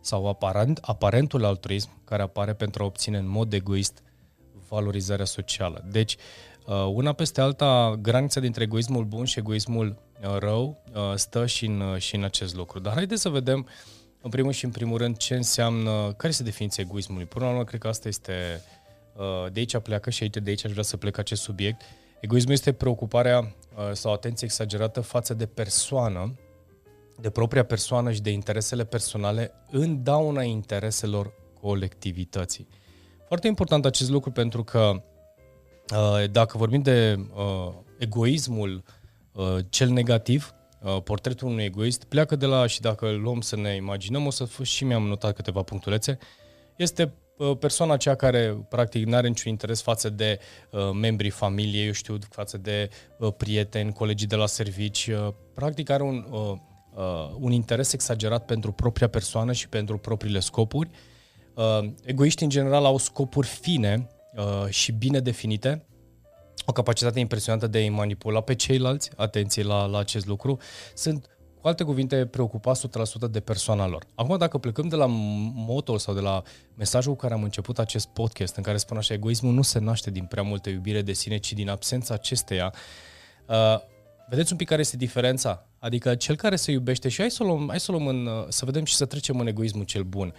Sau 0.00 0.28
aparent, 0.28 0.78
aparentul 0.82 1.44
altruism 1.44 2.04
care 2.04 2.22
apare 2.22 2.52
pentru 2.52 2.82
a 2.82 2.86
obține 2.86 3.18
în 3.18 3.28
mod 3.28 3.52
egoist 3.52 4.02
valorizarea 4.68 5.24
socială. 5.24 5.84
Deci, 5.90 6.16
una 6.92 7.12
peste 7.12 7.40
alta, 7.40 7.98
granița 8.00 8.40
dintre 8.40 8.62
egoismul 8.62 9.04
bun 9.04 9.24
și 9.24 9.38
egoismul 9.38 10.02
Uh, 10.22 10.36
rău 10.38 10.82
uh, 10.94 11.12
stă 11.14 11.46
și 11.46 11.66
în, 11.66 11.80
uh, 11.80 11.98
și 11.98 12.14
în 12.14 12.24
acest 12.24 12.54
lucru. 12.54 12.78
Dar 12.78 12.92
haideți 12.92 13.20
să 13.20 13.28
vedem, 13.28 13.66
în 14.22 14.30
primul 14.30 14.52
și 14.52 14.64
în 14.64 14.70
primul 14.70 14.98
rând, 14.98 15.16
ce 15.16 15.34
înseamnă, 15.34 16.12
care 16.16 16.28
este 16.28 16.42
definiția 16.42 16.84
egoismului. 16.86 17.26
Până 17.26 17.44
la 17.44 17.50
urmă, 17.50 17.64
cred 17.64 17.80
că 17.80 17.88
asta 17.88 18.08
este, 18.08 18.62
de 19.52 19.58
aici 19.58 19.78
pleacă 19.78 20.10
și 20.10 20.22
aici, 20.22 20.36
de 20.36 20.50
aici 20.50 20.64
aș 20.64 20.70
vrea 20.70 20.82
să 20.82 20.96
plec 20.96 21.18
acest 21.18 21.42
subiect. 21.42 21.82
Egoismul 22.20 22.52
este 22.52 22.72
preocuparea 22.72 23.54
sau 23.92 24.12
atenție 24.12 24.46
exagerată 24.46 25.00
față 25.00 25.34
de 25.34 25.46
persoană, 25.46 26.34
de 27.20 27.30
propria 27.30 27.64
persoană 27.64 28.12
și 28.12 28.20
de 28.20 28.30
interesele 28.30 28.84
personale 28.84 29.52
în 29.70 30.02
dauna 30.02 30.42
intereselor 30.42 31.34
colectivității. 31.60 32.68
Foarte 33.26 33.46
important 33.46 33.84
acest 33.84 34.10
lucru 34.10 34.30
pentru 34.30 34.64
că 34.64 35.02
dacă 36.30 36.58
vorbim 36.58 36.82
de 36.82 37.26
egoismul 37.98 38.84
Uh, 39.32 39.56
cel 39.68 39.88
negativ, 39.88 40.54
uh, 40.54 40.61
portretul 41.04 41.48
unui 41.48 41.64
egoist, 41.64 42.04
pleacă 42.04 42.36
de 42.36 42.46
la, 42.46 42.66
și 42.66 42.80
dacă 42.80 43.06
îl 43.06 43.20
luăm 43.20 43.40
să 43.40 43.56
ne 43.56 43.74
imaginăm, 43.74 44.26
o 44.26 44.30
să 44.30 44.48
și 44.62 44.84
mi-am 44.84 45.02
notat 45.02 45.34
câteva 45.34 45.62
punctulețe, 45.62 46.18
este 46.76 47.12
uh, 47.36 47.56
persoana 47.58 47.92
aceea 47.92 48.14
care 48.14 48.66
practic 48.68 49.06
nu 49.06 49.16
are 49.16 49.28
niciun 49.28 49.50
interes 49.50 49.82
față 49.82 50.08
de 50.08 50.38
uh, 50.70 50.90
membrii 50.92 51.30
familiei, 51.30 51.86
eu 51.86 51.92
știu, 51.92 52.18
față 52.30 52.58
de 52.58 52.88
uh, 53.18 53.32
prieteni, 53.36 53.92
colegii 53.92 54.26
de 54.26 54.36
la 54.36 54.46
servici, 54.46 55.06
uh, 55.06 55.34
practic 55.54 55.90
are 55.90 56.02
un, 56.02 56.26
uh, 56.30 56.52
uh, 56.94 57.34
un 57.38 57.52
interes 57.52 57.92
exagerat 57.92 58.44
pentru 58.44 58.72
propria 58.72 59.08
persoană 59.08 59.52
și 59.52 59.68
pentru 59.68 59.98
propriile 59.98 60.40
scopuri. 60.40 60.90
Uh, 61.54 61.90
egoiștii 62.04 62.44
în 62.44 62.50
general 62.50 62.84
au 62.84 62.96
scopuri 62.96 63.46
fine 63.46 64.10
uh, 64.36 64.68
și 64.68 64.92
bine 64.92 65.20
definite, 65.20 65.86
o 66.66 66.72
capacitate 66.72 67.18
impresionantă 67.18 67.66
de 67.66 67.78
a-i 67.78 67.88
manipula 67.88 68.40
pe 68.40 68.54
ceilalți, 68.54 69.10
atenție 69.16 69.62
la, 69.62 69.84
la 69.86 69.98
acest 69.98 70.26
lucru, 70.26 70.58
sunt 70.94 71.26
cu 71.62 71.68
alte 71.68 71.84
cuvinte, 71.84 72.26
preocupați 72.26 72.88
100% 72.88 73.30
de 73.30 73.40
persoana 73.40 73.86
lor. 73.86 74.06
Acum, 74.14 74.38
dacă 74.38 74.58
plecăm 74.58 74.88
de 74.88 74.96
la 74.96 75.06
motul 75.54 75.98
sau 75.98 76.14
de 76.14 76.20
la 76.20 76.42
mesajul 76.74 77.12
cu 77.12 77.18
care 77.18 77.34
am 77.34 77.42
început 77.42 77.78
acest 77.78 78.06
podcast, 78.08 78.56
în 78.56 78.62
care 78.62 78.76
spun 78.76 78.96
așa, 78.96 79.14
egoismul 79.14 79.52
nu 79.52 79.62
se 79.62 79.78
naște 79.78 80.10
din 80.10 80.24
prea 80.24 80.42
multă 80.42 80.70
iubire 80.70 81.02
de 81.02 81.12
sine, 81.12 81.36
ci 81.36 81.52
din 81.52 81.68
absența 81.68 82.14
acesteia, 82.14 82.74
uh, 83.46 83.76
vedeți 84.28 84.52
un 84.52 84.58
pic 84.58 84.68
care 84.68 84.80
este 84.80 84.96
diferența? 84.96 85.66
Adică 85.78 86.14
cel 86.14 86.36
care 86.36 86.56
se 86.56 86.70
iubește, 86.70 87.08
și 87.08 87.20
hai 87.20 87.30
să 87.30 87.42
luăm, 87.42 87.66
hai 87.68 87.80
să 87.80 87.90
luăm 87.92 88.06
în, 88.06 88.26
uh, 88.26 88.44
să 88.48 88.64
vedem 88.64 88.84
și 88.84 88.94
să 88.94 89.04
trecem 89.04 89.38
în 89.38 89.46
egoismul 89.46 89.84
cel 89.84 90.02
bun. 90.02 90.34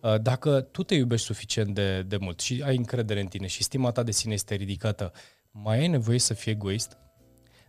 Uh, 0.00 0.20
dacă 0.20 0.60
tu 0.60 0.82
te 0.82 0.94
iubești 0.94 1.26
suficient 1.26 1.74
de, 1.74 2.02
de 2.02 2.16
mult 2.16 2.40
și 2.40 2.62
ai 2.66 2.76
încredere 2.76 3.20
în 3.20 3.26
tine 3.26 3.46
și 3.46 3.62
stima 3.62 3.90
ta 3.90 4.02
de 4.02 4.10
sine 4.10 4.32
este 4.32 4.54
ridicată, 4.54 5.12
mai 5.52 5.78
ai 5.78 5.88
nevoie 5.88 6.18
să 6.18 6.34
fii 6.34 6.52
egoist? 6.52 6.96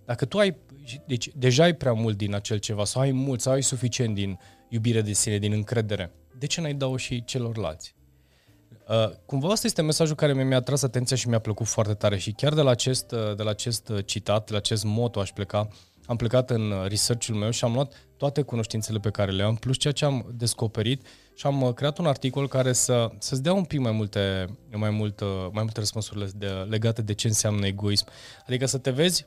Dacă 0.05 0.25
tu 0.25 0.37
ai, 0.37 0.57
deci 1.05 1.29
deja 1.35 1.63
ai 1.63 1.73
prea 1.73 1.93
mult 1.93 2.17
din 2.17 2.35
acel 2.35 2.57
ceva 2.57 2.85
sau 2.85 3.01
ai 3.01 3.11
mult 3.11 3.41
sau 3.41 3.53
ai 3.53 3.63
suficient 3.63 4.15
din 4.15 4.39
iubire 4.69 5.01
de 5.01 5.13
sine, 5.13 5.37
din 5.37 5.51
încredere, 5.51 6.11
de 6.37 6.45
ce 6.45 6.61
n-ai 6.61 6.73
dau 6.73 6.95
și 6.95 7.23
celorlalți? 7.23 7.95
Uh, 8.87 9.09
cumva 9.25 9.49
asta 9.49 9.67
este 9.67 9.81
mesajul 9.81 10.15
care 10.15 10.33
mi-a 10.33 10.57
atras 10.57 10.83
atenția 10.83 11.15
și 11.15 11.27
mi-a 11.27 11.39
plăcut 11.39 11.65
foarte 11.65 11.93
tare 11.93 12.17
și 12.17 12.31
chiar 12.31 12.53
de 12.53 12.61
la 12.61 12.69
acest, 12.69 13.11
uh, 13.11 13.35
de 13.35 13.43
la 13.43 13.49
acest 13.49 13.89
uh, 13.89 14.05
citat, 14.05 14.45
de 14.45 14.51
la 14.51 14.57
acest 14.57 14.83
moto 14.83 15.19
aș 15.19 15.31
pleca, 15.31 15.67
am 16.05 16.15
plecat 16.15 16.49
în 16.49 16.71
uh, 16.71 16.87
research-ul 16.87 17.35
meu 17.35 17.49
și 17.49 17.63
am 17.63 17.73
luat 17.73 17.93
toate 18.24 18.42
cunoștințele 18.42 19.00
pe 19.00 19.10
care 19.10 19.32
le 19.32 19.44
am, 19.44 19.56
plus 19.56 19.77
ceea 19.77 19.94
ce 19.94 20.06
am 20.06 20.34
descoperit 20.38 21.08
și 21.36 21.46
am 21.46 21.72
creat 21.75 21.98
un 21.98 22.06
articol 22.06 22.48
care 22.48 22.74
să, 22.74 23.12
să-ți 23.18 23.44
dea 23.44 23.53
un 23.53 23.63
pic 23.63 23.80
mai 23.80 23.92
multe, 23.92 24.46
mai 24.72 24.89
mult, 24.89 25.22
mai 25.51 25.63
multe 25.63 25.80
răspunsuri 25.80 26.38
de, 26.38 26.48
legate 26.48 27.01
de 27.01 27.13
ce 27.13 27.27
înseamnă 27.27 27.65
egoism. 27.65 28.08
Adică 28.48 28.65
să 28.65 28.77
te 28.77 28.92
vezi 28.92 29.25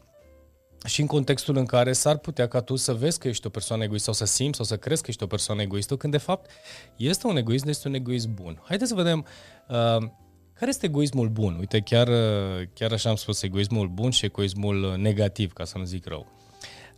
și 0.87 1.00
în 1.00 1.07
contextul 1.07 1.57
în 1.57 1.65
care 1.65 1.93
s-ar 1.93 2.19
putea 2.19 2.49
ca 2.49 2.61
tu 2.61 2.76
să 2.76 2.95
vezi 2.95 3.19
că 3.19 3.29
ești 3.29 3.47
o 3.47 3.50
persoană 3.50 3.83
egoistă 3.83 4.12
sau 4.12 4.26
să 4.26 4.35
simți 4.35 4.57
sau 4.57 4.65
să 4.65 4.76
crezi 4.76 5.03
că 5.03 5.11
ești 5.11 5.23
o 5.23 5.26
persoană 5.26 5.62
egoistă, 5.62 5.97
când 5.97 6.12
de 6.12 6.19
fapt 6.19 6.50
este 6.97 7.26
un 7.26 7.37
egoism, 7.37 7.69
este 7.69 7.88
un 7.88 7.95
egoism 7.95 8.35
bun. 8.35 8.61
Haideți 8.65 8.91
să 8.91 8.97
vedem 8.97 9.26
uh, 9.69 10.09
care 10.53 10.69
este 10.69 10.87
egoismul 10.87 11.29
bun. 11.29 11.57
Uite, 11.59 11.81
chiar, 11.81 12.09
uh, 12.09 12.67
chiar 12.75 12.93
așa 12.93 13.09
am 13.09 13.17
spus, 13.17 13.43
egoismul 13.43 13.88
bun 13.88 14.11
și 14.11 14.25
egoismul 14.25 14.95
negativ, 14.99 15.53
ca 15.53 15.65
să 15.65 15.79
nu 15.79 15.85
zic 15.85 16.07
rău. 16.07 16.26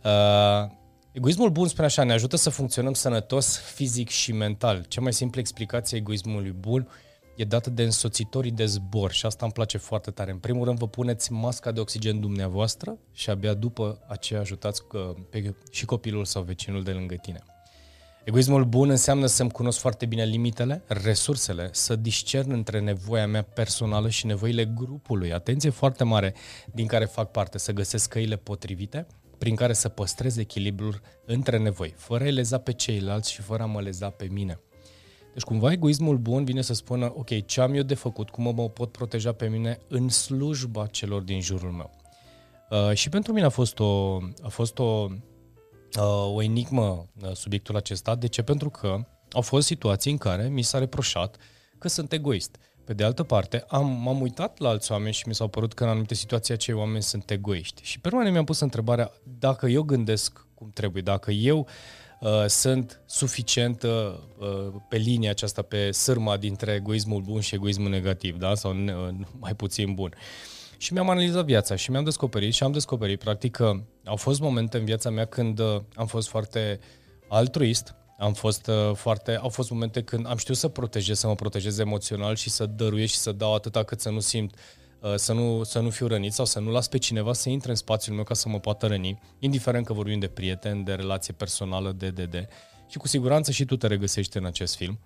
Uh, 0.03 0.77
egoismul 1.19 1.49
bun, 1.49 1.67
spune 1.67 1.87
așa, 1.87 2.03
ne 2.03 2.13
ajută 2.13 2.35
să 2.35 2.49
funcționăm 2.49 2.93
sănătos 2.93 3.57
fizic 3.57 4.09
și 4.09 4.31
mental. 4.31 4.85
Cea 4.87 5.01
mai 5.01 5.13
simplă 5.13 5.39
explicație 5.39 5.97
a 5.97 5.99
egoismului 5.99 6.51
bun 6.51 6.87
e 7.35 7.43
dată 7.43 7.69
de 7.69 7.83
însoțitorii 7.83 8.51
de 8.51 8.65
zbor 8.65 9.11
și 9.11 9.25
asta 9.25 9.45
îmi 9.45 9.53
place 9.53 9.77
foarte 9.77 10.11
tare. 10.11 10.31
În 10.31 10.37
primul 10.37 10.65
rând 10.65 10.77
vă 10.77 10.87
puneți 10.87 11.31
masca 11.31 11.71
de 11.71 11.79
oxigen 11.79 12.19
dumneavoastră 12.19 12.97
și 13.11 13.29
abia 13.29 13.53
după 13.53 13.99
aceea 14.07 14.39
ajutați 14.39 14.83
pe, 15.29 15.55
și 15.71 15.85
copilul 15.85 16.25
sau 16.25 16.41
vecinul 16.41 16.83
de 16.83 16.91
lângă 16.91 17.15
tine. 17.15 17.43
Egoismul 18.23 18.65
bun 18.65 18.89
înseamnă 18.89 19.25
să-mi 19.25 19.51
cunosc 19.51 19.79
foarte 19.79 20.05
bine 20.05 20.23
limitele, 20.23 20.83
resursele, 20.87 21.69
să 21.71 21.95
discern 21.95 22.51
între 22.51 22.79
nevoia 22.79 23.27
mea 23.27 23.43
personală 23.43 24.09
și 24.09 24.25
nevoile 24.25 24.65
grupului. 24.65 25.33
Atenție 25.33 25.69
foarte 25.69 26.03
mare 26.03 26.33
din 26.73 26.85
care 26.85 27.05
fac 27.05 27.31
parte, 27.31 27.57
să 27.57 27.71
găsesc 27.71 28.09
căile 28.09 28.35
potrivite 28.35 29.07
prin 29.39 29.55
care 29.55 29.73
să 29.73 29.89
păstrez 29.89 30.37
echilibrul 30.37 31.01
între 31.25 31.57
nevoi, 31.57 31.93
fără 31.97 32.23
a 32.23 32.29
leza 32.29 32.57
pe 32.57 32.73
ceilalți 32.73 33.31
și 33.31 33.41
fără 33.41 33.63
a 33.63 33.65
mă 33.65 33.81
leza 33.81 34.09
pe 34.09 34.27
mine. 34.31 34.59
Deci 35.33 35.43
cumva 35.43 35.71
egoismul 35.71 36.17
bun 36.17 36.45
vine 36.45 36.61
să 36.61 36.73
spună, 36.73 37.13
ok, 37.15 37.45
ce 37.45 37.61
am 37.61 37.73
eu 37.73 37.83
de 37.83 37.93
făcut, 37.93 38.29
cum 38.29 38.53
mă 38.55 38.69
pot 38.69 38.91
proteja 38.91 39.31
pe 39.31 39.47
mine 39.47 39.79
în 39.87 40.09
slujba 40.09 40.85
celor 40.85 41.21
din 41.21 41.41
jurul 41.41 41.71
meu. 41.71 41.91
Uh, 42.69 42.93
și 42.93 43.09
pentru 43.09 43.33
mine 43.33 43.45
a 43.45 43.49
fost 43.49 43.79
o, 43.79 44.17
a 44.41 44.47
fost 44.47 44.79
o, 44.79 45.07
uh, 45.97 46.33
o 46.33 46.41
enigmă 46.41 47.05
uh, 47.21 47.31
subiectul 47.33 47.75
acesta. 47.75 48.15
De 48.15 48.27
ce? 48.27 48.41
Pentru 48.41 48.69
că 48.69 49.05
au 49.31 49.41
fost 49.41 49.67
situații 49.67 50.11
în 50.11 50.17
care 50.17 50.47
mi 50.47 50.61
s-a 50.61 50.79
reproșat 50.79 51.37
că 51.77 51.87
sunt 51.87 52.11
egoist. 52.13 52.57
Pe 52.89 52.95
de 52.95 53.03
altă 53.03 53.23
parte, 53.23 53.65
am, 53.67 54.01
m-am 54.03 54.21
uitat 54.21 54.57
la 54.59 54.69
alți 54.69 54.91
oameni 54.91 55.13
și 55.13 55.27
mi 55.27 55.35
s-au 55.35 55.47
părut 55.47 55.73
că 55.73 55.83
în 55.83 55.89
anumite 55.89 56.13
situații 56.13 56.53
acei 56.53 56.73
oameni 56.73 57.03
sunt 57.03 57.31
egoiști. 57.31 57.81
Și 57.83 57.99
pe 57.99 58.09
urmă 58.13 58.29
mi-am 58.29 58.43
pus 58.43 58.59
întrebarea 58.59 59.11
dacă 59.39 59.67
eu 59.67 59.81
gândesc 59.81 60.45
cum 60.53 60.71
trebuie, 60.73 61.01
dacă 61.01 61.31
eu 61.31 61.67
uh, 62.19 62.45
sunt 62.47 63.01
suficient 63.05 63.83
uh, 63.83 64.15
pe 64.89 64.97
linia 64.97 65.29
aceasta, 65.29 65.61
pe 65.61 65.91
sârma 65.91 66.37
dintre 66.37 66.73
egoismul 66.73 67.21
bun 67.21 67.39
și 67.39 67.55
egoismul 67.55 67.89
negativ, 67.89 68.37
da? 68.37 68.55
sau 68.55 68.71
uh, 68.71 69.09
mai 69.39 69.55
puțin 69.55 69.93
bun. 69.93 70.13
Și 70.77 70.93
mi-am 70.93 71.09
analizat 71.09 71.45
viața 71.45 71.75
și 71.75 71.91
mi-am 71.91 72.03
descoperit 72.03 72.53
și 72.53 72.63
am 72.63 72.71
descoperit 72.71 73.19
practic 73.19 73.51
că 73.51 73.73
au 74.05 74.15
fost 74.15 74.39
momente 74.39 74.77
în 74.77 74.85
viața 74.85 75.09
mea 75.09 75.25
când 75.25 75.59
uh, 75.59 75.81
am 75.95 76.05
fost 76.05 76.27
foarte 76.27 76.79
altruist, 77.27 77.95
am 78.19 78.33
fost 78.33 78.67
uh, 78.67 78.95
foarte, 78.95 79.35
au 79.35 79.49
fost 79.49 79.69
momente 79.69 80.03
când 80.03 80.27
am 80.27 80.37
știut 80.37 80.57
să 80.57 80.67
protejez, 80.67 81.19
să 81.19 81.27
mă 81.27 81.35
protejez 81.35 81.77
emoțional 81.77 82.35
și 82.35 82.49
să 82.49 82.65
dăruiesc 82.65 83.13
și 83.13 83.19
să 83.19 83.31
dau 83.31 83.53
atâta 83.53 83.83
cât 83.83 83.99
să 83.99 84.09
nu 84.09 84.19
simt 84.19 84.55
uh, 84.99 85.15
să 85.15 85.33
nu, 85.33 85.63
să 85.63 85.79
nu 85.79 85.89
fiu 85.89 86.07
rănit 86.07 86.33
sau 86.33 86.45
să 86.45 86.59
nu 86.59 86.71
las 86.71 86.87
pe 86.87 86.97
cineva 86.97 87.33
să 87.33 87.49
intre 87.49 87.69
în 87.69 87.75
spațiul 87.75 88.15
meu 88.15 88.23
ca 88.23 88.33
să 88.33 88.49
mă 88.49 88.59
poată 88.59 88.87
răni, 88.87 89.19
indiferent 89.39 89.85
că 89.85 89.93
vorbim 89.93 90.19
de 90.19 90.27
prieten, 90.27 90.83
de 90.83 90.93
relație 90.93 91.33
personală, 91.33 91.91
de, 91.91 92.09
de, 92.09 92.25
de. 92.25 92.47
Și 92.87 92.97
cu 92.97 93.07
siguranță 93.07 93.51
și 93.51 93.65
tu 93.65 93.77
te 93.77 93.87
regăsești 93.87 94.37
în 94.37 94.45
acest 94.45 94.75
film. 94.75 94.99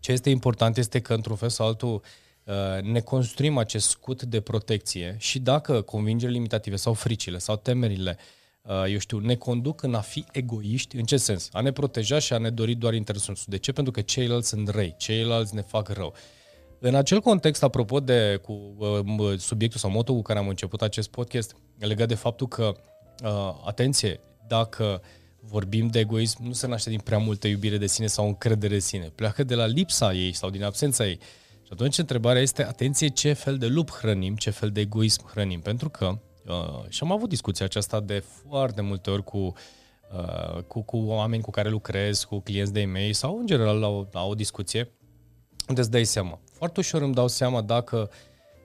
Ce 0.00 0.12
este 0.12 0.30
important 0.30 0.76
este 0.76 1.00
că, 1.00 1.14
într-un 1.14 1.36
fel 1.36 1.48
sau 1.48 1.66
altul, 1.66 2.02
uh, 2.44 2.82
ne 2.82 3.00
construim 3.00 3.58
acest 3.58 3.88
scut 3.88 4.22
de 4.22 4.40
protecție 4.40 5.16
și 5.18 5.38
dacă 5.38 5.80
convingerile 5.80 6.36
limitative 6.36 6.76
sau 6.76 6.92
fricile 6.92 7.38
sau 7.38 7.56
temerile 7.56 8.16
Uh, 8.18 8.38
eu 8.88 8.98
știu, 8.98 9.18
ne 9.18 9.34
conduc 9.34 9.82
în 9.82 9.94
a 9.94 10.00
fi 10.00 10.24
egoiști. 10.32 10.96
În 10.96 11.04
ce 11.04 11.16
sens? 11.16 11.48
A 11.52 11.60
ne 11.60 11.72
proteja 11.72 12.18
și 12.18 12.32
a 12.32 12.38
ne 12.38 12.50
dori 12.50 12.74
doar 12.74 12.94
interesul 12.94 13.28
nostru. 13.28 13.50
De 13.50 13.58
ce? 13.58 13.72
Pentru 13.72 13.92
că 13.92 14.00
ceilalți 14.00 14.48
sunt 14.48 14.68
răi, 14.68 14.94
ceilalți 14.98 15.54
ne 15.54 15.62
fac 15.62 15.88
rău. 15.88 16.14
În 16.78 16.94
acel 16.94 17.20
context, 17.20 17.62
apropo 17.62 18.00
de 18.00 18.40
cu 18.42 18.74
uh, 18.78 19.38
subiectul 19.38 19.80
sau 19.80 19.90
motul 19.90 20.14
cu 20.14 20.22
care 20.22 20.38
am 20.38 20.48
început 20.48 20.82
acest 20.82 21.10
podcast, 21.10 21.56
legat 21.78 22.08
de 22.08 22.14
faptul 22.14 22.48
că, 22.48 22.76
uh, 23.24 23.62
atenție, 23.64 24.20
dacă 24.46 25.02
vorbim 25.40 25.86
de 25.86 25.98
egoism, 25.98 26.44
nu 26.44 26.52
se 26.52 26.66
naște 26.66 26.90
din 26.90 26.98
prea 26.98 27.18
multă 27.18 27.48
iubire 27.48 27.76
de 27.76 27.86
sine 27.86 28.06
sau 28.06 28.26
încredere 28.26 28.74
în 28.74 28.80
sine. 28.80 29.12
Pleacă 29.14 29.44
de 29.44 29.54
la 29.54 29.66
lipsa 29.66 30.12
ei 30.12 30.32
sau 30.32 30.50
din 30.50 30.64
absența 30.64 31.06
ei. 31.06 31.18
Și 31.62 31.70
atunci 31.72 31.98
întrebarea 31.98 32.42
este, 32.42 32.64
atenție, 32.64 33.08
ce 33.08 33.32
fel 33.32 33.58
de 33.58 33.66
lup 33.66 33.90
hrănim, 33.90 34.36
ce 34.36 34.50
fel 34.50 34.70
de 34.70 34.80
egoism 34.80 35.26
hrănim. 35.26 35.60
Pentru 35.60 35.88
că 35.88 36.18
Uh, 36.50 36.84
și 36.88 37.02
am 37.02 37.12
avut 37.12 37.28
discuția 37.28 37.64
aceasta 37.64 38.00
de 38.00 38.18
foarte 38.18 38.80
multe 38.80 39.10
ori 39.10 39.24
cu, 39.24 39.52
uh, 40.12 40.62
cu, 40.62 40.82
cu 40.82 40.96
oameni 40.96 41.42
cu 41.42 41.50
care 41.50 41.68
lucrez, 41.68 42.24
cu 42.24 42.40
clienți 42.40 42.72
de 42.72 42.80
e 42.80 43.12
sau 43.12 43.38
în 43.38 43.46
general 43.46 43.78
la 43.78 43.88
o, 43.88 44.06
la 44.10 44.24
o 44.24 44.34
discuție 44.34 44.90
unde 45.68 45.80
îți 45.80 45.90
dai 45.90 46.04
seama. 46.04 46.40
Foarte 46.52 46.80
ușor 46.80 47.02
îmi 47.02 47.14
dau 47.14 47.28
seama 47.28 47.60
dacă 47.62 48.10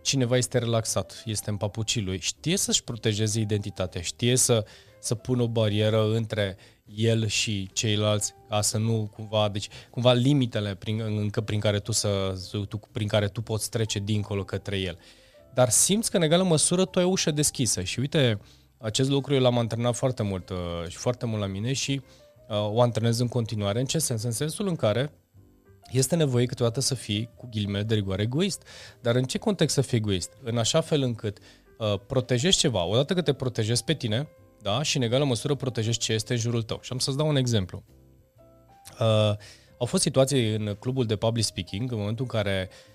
cineva 0.02 0.38
este 0.38 0.58
relaxat, 0.58 1.24
este 1.26 1.50
în 1.50 1.58
papucii 1.58 2.02
lui, 2.02 2.20
știe 2.20 2.58
să-și 2.58 2.84
protejeze 2.84 3.40
identitatea, 3.40 4.02
știe 4.02 4.36
să, 4.36 4.66
să 5.00 5.16
pună 5.16 5.42
o 5.42 5.48
barieră 5.48 6.16
între 6.16 6.58
el 6.96 7.28
și 7.28 7.70
ceilalți, 7.74 8.34
ca 8.50 8.62
să 8.62 8.78
nu 8.78 9.12
cumva, 9.16 9.50
deci 9.50 9.70
cumva 9.90 10.14
limitele 10.14 10.76
prin, 10.76 11.02
încă 11.02 11.42
prin 11.42 11.60
care 11.60 11.80
tu 11.80 11.92
să, 11.92 12.40
tu, 12.70 12.80
prin 12.92 13.08
care 13.08 13.28
tu 13.28 13.42
poți 13.42 13.70
trece 13.70 14.00
dincolo 14.00 14.44
către 14.44 14.78
el. 14.78 14.98
Uh, 15.00 15.25
dar 15.56 15.70
simți 15.70 16.12
că 16.12 16.18
în 16.18 16.24
egală 16.24 16.44
măsură 16.44 16.86
tu 16.86 17.00
ai 17.00 17.06
ușă 17.06 17.32
deschisă. 17.32 17.84
Și 17.84 18.00
uite, 18.00 18.40
acest 18.78 19.10
lucru 19.10 19.34
eu 19.34 19.42
l-am 19.42 19.58
antrenat 19.58 19.96
foarte 19.96 20.24
mult 20.24 20.50
uh, 20.50 20.58
și 20.88 20.98
foarte 20.98 21.26
mult 21.26 21.42
la 21.42 21.48
mine 21.48 21.74
și 21.74 22.02
uh, 22.50 22.70
o 22.72 22.82
antrenez 22.82 23.20
în 23.20 23.28
continuare. 23.28 23.80
În 23.80 23.86
ce 23.86 23.98
sens? 23.98 24.24
În 24.24 24.32
sensul 24.32 24.68
în 24.68 24.76
care 24.76 25.12
este 25.92 26.16
nevoie 26.16 26.46
câteodată 26.46 26.80
să 26.80 26.96
fii, 26.96 27.30
cu 27.36 27.48
ghilimele 27.52 27.84
de 27.84 27.94
rigoare, 27.94 28.22
egoist. 28.22 28.64
Dar 29.02 29.16
în 29.16 29.24
ce 29.24 29.38
context 29.38 29.74
să 29.74 29.82
fii 29.82 29.98
egoist? 29.98 30.32
În 30.44 30.58
așa 30.58 30.82
fel 30.82 31.02
încât 31.02 31.38
uh, 31.78 32.00
protejezi 32.08 32.58
ceva. 32.58 32.86
Odată 32.86 33.14
că 33.14 33.22
te 33.22 33.34
protejezi 33.34 33.84
pe 33.84 33.94
tine, 33.94 34.28
da, 34.62 34.84
și 34.84 34.98
în 34.98 35.04
egală 35.04 35.24
măsură 35.24 35.56
protejezi 35.56 35.98
ce 35.98 36.14
este 36.14 36.34
în 36.34 36.40
jurul 36.40 36.62
tău. 36.62 36.80
Și 36.82 36.90
am 36.92 36.98
să-ți 36.98 37.18
dau 37.18 37.28
un 37.28 37.36
exemplu. 37.36 37.84
Uh, 39.00 39.36
au 39.78 39.86
fost 39.86 40.04
situații 40.04 40.56
în 40.56 40.76
clubul 40.80 41.06
de 41.06 41.16
public 41.16 41.44
speaking, 41.44 41.92
în 41.92 41.98
momentul 41.98 42.26
în 42.30 42.40
care 42.40 42.70
uh, 42.72 42.95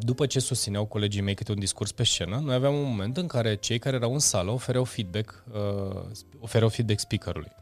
după 0.00 0.26
ce 0.26 0.38
susțineau 0.38 0.84
colegii 0.84 1.20
mei 1.20 1.34
câte 1.34 1.52
un 1.52 1.58
discurs 1.58 1.92
pe 1.92 2.04
scenă, 2.04 2.40
noi 2.44 2.54
aveam 2.54 2.74
un 2.74 2.88
moment 2.88 3.16
în 3.16 3.26
care 3.26 3.54
cei 3.54 3.78
care 3.78 3.96
erau 3.96 4.12
în 4.12 4.18
sală 4.18 4.50
ofereau 4.50 4.84
feedback, 4.84 5.44
uh, 5.52 6.00
ofereau 6.40 6.68
feedback 6.68 6.98
speakerului. 6.98 7.52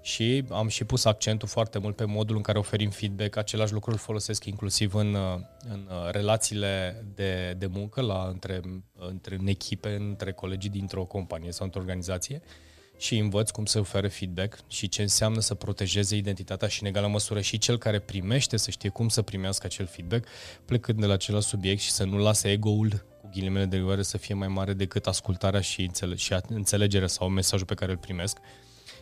Și 0.00 0.44
am 0.50 0.68
și 0.68 0.84
pus 0.84 1.04
accentul 1.04 1.48
foarte 1.48 1.78
mult 1.78 1.96
pe 1.96 2.04
modul 2.04 2.36
în 2.36 2.42
care 2.42 2.58
oferim 2.58 2.90
feedback. 2.90 3.36
Același 3.36 3.72
lucru 3.72 3.90
îl 3.90 3.96
folosesc 3.96 4.44
inclusiv 4.44 4.94
în, 4.94 5.14
uh, 5.14 5.38
în 5.68 5.88
relațiile 6.10 7.04
de, 7.14 7.54
de 7.58 7.66
muncă 7.66 8.00
la, 8.00 8.26
între, 8.32 8.60
între 8.98 9.36
în 9.40 9.46
echipe, 9.46 9.94
între 9.94 10.32
colegii 10.32 10.70
dintr-o 10.70 11.04
companie 11.04 11.52
sau 11.52 11.64
într-o 11.64 11.80
organizație. 11.80 12.42
Uh, 12.44 12.71
și 13.02 13.18
învăț 13.18 13.50
cum 13.50 13.64
să 13.64 13.78
ofere 13.78 14.08
feedback 14.08 14.58
și 14.66 14.88
ce 14.88 15.02
înseamnă 15.02 15.40
să 15.40 15.54
protejeze 15.54 16.16
identitatea 16.16 16.68
și 16.68 16.82
în 16.82 16.88
egală 16.88 17.06
măsură 17.08 17.40
și 17.40 17.58
cel 17.58 17.78
care 17.78 17.98
primește 17.98 18.56
să 18.56 18.70
știe 18.70 18.88
cum 18.88 19.08
să 19.08 19.22
primească 19.22 19.66
acel 19.66 19.86
feedback, 19.86 20.26
plecând 20.64 21.00
de 21.00 21.06
la 21.06 21.12
același 21.12 21.46
subiect 21.46 21.80
și 21.80 21.90
să 21.90 22.04
nu 22.04 22.18
lase 22.18 22.50
ego-ul 22.50 23.06
cu 23.20 23.28
ghilimele 23.32 23.64
de 23.64 23.76
rigoare 23.76 24.02
să 24.02 24.18
fie 24.18 24.34
mai 24.34 24.48
mare 24.48 24.72
decât 24.72 25.06
ascultarea 25.06 25.60
și, 25.60 25.82
înțele- 25.82 26.14
și 26.14 26.36
înțelegerea 26.48 27.06
sau 27.06 27.28
mesajul 27.28 27.66
pe 27.66 27.74
care 27.74 27.90
îl 27.90 27.98
primesc. 27.98 28.38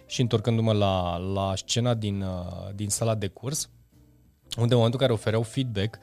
Și 0.06 0.20
întorcându-mă 0.20 0.72
la, 0.72 1.16
la 1.16 1.52
scena 1.56 1.94
din, 1.94 2.22
uh, 2.22 2.74
din 2.74 2.88
sala 2.88 3.14
de 3.14 3.26
curs, 3.26 3.70
unde 4.56 4.72
în 4.72 4.76
momentul 4.76 5.00
în 5.00 5.06
care 5.06 5.12
ofereau 5.12 5.42
feedback, 5.42 5.98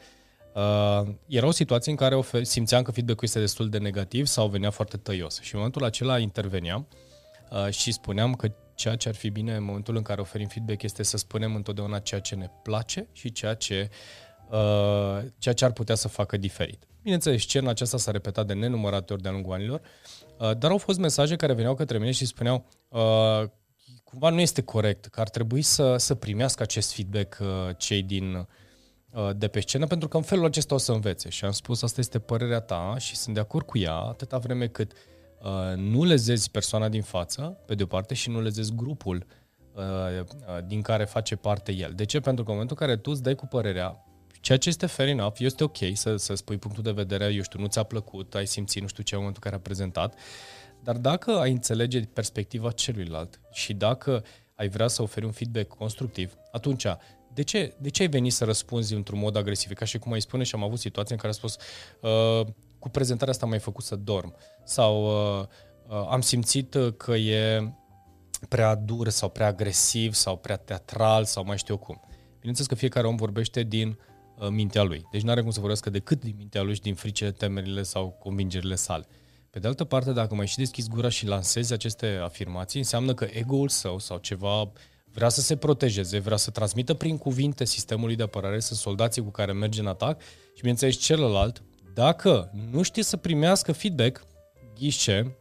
Uh, 0.53 1.07
era 1.27 1.47
o 1.47 1.51
situație 1.51 1.91
în 1.91 1.97
care 1.97 2.15
ofer- 2.15 2.41
simțeam 2.41 2.81
că 2.81 2.91
feedback-ul 2.91 3.23
este 3.27 3.39
destul 3.39 3.69
de 3.69 3.77
negativ 3.77 4.25
sau 4.25 4.47
venea 4.47 4.69
foarte 4.69 4.97
tăios. 4.97 5.39
Și 5.41 5.53
în 5.53 5.59
momentul 5.59 5.83
acela 5.83 6.19
interveneam 6.19 6.87
Uh, 6.91 7.06
și 7.69 7.91
spuneam 7.91 8.33
că 8.33 8.51
ceea 8.77 8.95
ce 8.95 9.07
ar 9.07 9.15
fi 9.15 9.29
bine 9.29 9.55
în 9.55 9.63
momentul 9.63 9.95
în 9.95 10.01
care 10.01 10.21
oferim 10.21 10.47
feedback 10.47 10.81
este 10.81 11.03
să 11.03 11.17
spunem 11.17 11.55
întotdeauna 11.55 11.99
ceea 11.99 12.21
ce 12.21 12.35
ne 12.35 12.49
place 12.63 13.07
și 13.11 13.31
ceea 13.31 13.53
ce 13.53 13.89
uh, 14.49 15.19
ceea 15.37 15.53
ce 15.53 15.65
ar 15.65 15.71
putea 15.71 15.95
să 15.95 16.07
facă 16.07 16.37
diferit. 16.37 16.83
Bineînțeles, 17.01 17.41
scena 17.41 17.69
aceasta 17.69 17.97
s-a 17.97 18.11
repetat 18.11 18.45
de 18.45 18.53
nenumărate 18.53 19.13
ori 19.13 19.21
de-a 19.21 19.31
lungul 19.31 19.53
anilor, 19.53 19.81
uh, 20.37 20.57
dar 20.57 20.71
au 20.71 20.77
fost 20.77 20.99
mesaje 20.99 21.35
care 21.35 21.53
veneau 21.53 21.75
către 21.75 21.97
mine 21.97 22.11
și 22.11 22.25
spuneau 22.25 22.65
uh, 22.87 23.43
cumva 24.03 24.29
nu 24.29 24.39
este 24.39 24.61
corect, 24.61 25.05
că 25.05 25.19
ar 25.19 25.29
trebui 25.29 25.61
să, 25.61 25.97
să 25.97 26.15
primească 26.15 26.63
acest 26.63 26.93
feedback 26.93 27.37
uh, 27.41 27.47
cei 27.77 28.03
din 28.03 28.47
uh, 29.09 29.29
de 29.35 29.47
pe 29.47 29.59
scenă, 29.59 29.87
pentru 29.87 30.07
că 30.07 30.17
în 30.17 30.23
felul 30.23 30.45
acesta 30.45 30.73
o 30.73 30.77
să 30.77 30.91
învețe. 30.91 31.29
Și 31.29 31.45
am 31.45 31.51
spus, 31.51 31.81
asta 31.81 31.99
este 31.99 32.19
părerea 32.19 32.59
ta 32.59 32.95
și 32.97 33.15
sunt 33.15 33.35
de 33.35 33.41
acord 33.41 33.65
cu 33.65 33.77
ea, 33.77 33.95
atâta 33.95 34.37
vreme 34.37 34.67
cât 34.67 34.91
uh, 34.91 34.97
nu 35.75 36.03
lezezi 36.03 36.51
persoana 36.51 36.89
din 36.89 37.01
față, 37.01 37.57
pe 37.65 37.75
de 37.75 37.83
o 37.83 37.85
parte, 37.85 38.13
și 38.13 38.29
nu 38.29 38.41
lezezi 38.41 38.75
grupul 38.75 39.25
uh, 39.73 39.83
uh, 39.83 40.65
din 40.65 40.81
care 40.81 41.05
face 41.05 41.35
parte 41.35 41.71
el. 41.71 41.93
De 41.95 42.05
ce? 42.05 42.19
Pentru 42.19 42.43
că 42.43 42.49
în 42.49 42.55
momentul 42.55 42.77
în 42.79 42.87
care 42.87 42.99
tu 42.99 43.11
îți 43.11 43.23
dai 43.23 43.35
cu 43.35 43.45
părerea, 43.45 44.05
ceea 44.41 44.57
ce 44.57 44.69
este 44.69 44.85
fair 44.85 45.09
enough, 45.09 45.39
este 45.39 45.63
ok 45.63 45.77
să, 45.93 46.15
să 46.15 46.35
spui 46.35 46.57
punctul 46.57 46.83
de 46.83 46.91
vedere, 46.91 47.33
eu 47.33 47.41
știu, 47.41 47.59
nu 47.59 47.67
ți-a 47.67 47.83
plăcut, 47.83 48.35
ai 48.35 48.47
simțit 48.47 48.81
nu 48.81 48.87
știu 48.87 49.03
ce 49.03 49.15
în 49.15 49.19
momentul 49.19 49.43
în 49.45 49.51
care 49.51 49.61
a 49.61 49.65
prezentat, 49.65 50.19
dar 50.83 50.95
dacă 50.95 51.31
ai 51.31 51.51
înțelege 51.51 51.99
perspectiva 51.99 52.71
celuilalt 52.71 53.39
și 53.51 53.73
dacă 53.73 54.23
ai 54.55 54.69
vrea 54.69 54.87
să 54.87 55.01
oferi 55.01 55.25
un 55.25 55.31
feedback 55.31 55.67
constructiv, 55.67 56.33
atunci 56.51 56.85
de 57.33 57.43
ce, 57.43 57.73
de 57.79 57.89
ce 57.89 58.01
ai 58.01 58.07
venit 58.07 58.33
să 58.33 58.45
răspunzi 58.45 58.93
într-un 58.93 59.19
mod 59.19 59.35
agresiv? 59.35 59.73
Ca 59.73 59.85
și 59.85 59.97
cum 59.97 60.11
ai 60.11 60.21
spune 60.21 60.43
și 60.43 60.55
am 60.55 60.63
avut 60.63 60.79
situații 60.79 61.13
în 61.13 61.19
care 61.19 61.33
a 61.33 61.35
spus 61.35 61.57
uh, 62.01 62.47
cu 62.79 62.89
prezentarea 62.89 63.33
asta 63.33 63.45
m-ai 63.45 63.59
făcut 63.59 63.83
să 63.83 63.95
dorm 63.95 64.35
sau 64.63 65.03
uh, 65.05 65.45
uh, 65.87 66.07
am 66.09 66.21
simțit 66.21 66.75
că 66.97 67.15
e 67.15 67.73
prea 68.49 68.75
dur 68.75 69.09
sau 69.09 69.29
prea 69.29 69.47
agresiv 69.47 70.13
sau 70.13 70.37
prea 70.37 70.57
teatral 70.57 71.25
sau 71.25 71.45
mai 71.45 71.57
știu 71.57 71.73
eu 71.73 71.79
cum. 71.79 72.01
Bineînțeles 72.37 72.67
că 72.67 72.75
fiecare 72.75 73.07
om 73.07 73.15
vorbește 73.15 73.63
din 73.63 73.99
uh, 74.37 74.47
mintea 74.49 74.83
lui. 74.83 75.07
Deci 75.11 75.21
nu 75.21 75.31
are 75.31 75.41
cum 75.41 75.51
să 75.51 75.59
vorbească 75.59 75.89
decât 75.89 76.23
din 76.23 76.33
mintea 76.37 76.61
lui 76.61 76.73
și 76.73 76.81
din 76.81 76.95
fricile, 76.95 77.31
temerile 77.31 77.83
sau 77.83 78.09
convingerile 78.09 78.75
sale. 78.75 79.05
Pe 79.49 79.59
de 79.59 79.67
altă 79.67 79.83
parte, 79.83 80.11
dacă 80.11 80.35
mai 80.35 80.47
și 80.47 80.57
deschizi 80.57 80.89
gura 80.89 81.09
și 81.09 81.25
lansezi 81.25 81.73
aceste 81.73 82.19
afirmații, 82.23 82.79
înseamnă 82.79 83.13
că 83.13 83.27
ego-ul 83.31 83.67
său 83.69 83.99
sau 83.99 84.17
ceva 84.17 84.71
vrea 85.11 85.29
să 85.29 85.41
se 85.41 85.55
protejeze, 85.55 86.19
vrea 86.19 86.37
să 86.37 86.51
transmită 86.51 86.93
prin 86.93 87.17
cuvinte 87.17 87.65
sistemului 87.65 88.15
de 88.15 88.23
apărare, 88.23 88.59
sunt 88.59 88.79
soldații 88.79 89.21
cu 89.21 89.29
care 89.29 89.51
merge 89.53 89.79
în 89.79 89.87
atac 89.87 90.21
și, 90.21 90.59
bineînțeles, 90.59 90.95
celălalt, 90.95 91.63
dacă 91.97 92.51
nu 92.71 92.81
știe 92.81 93.03
să 93.03 93.17
primească 93.17 93.71
feedback, 93.71 94.23
ghișe, 94.79 95.37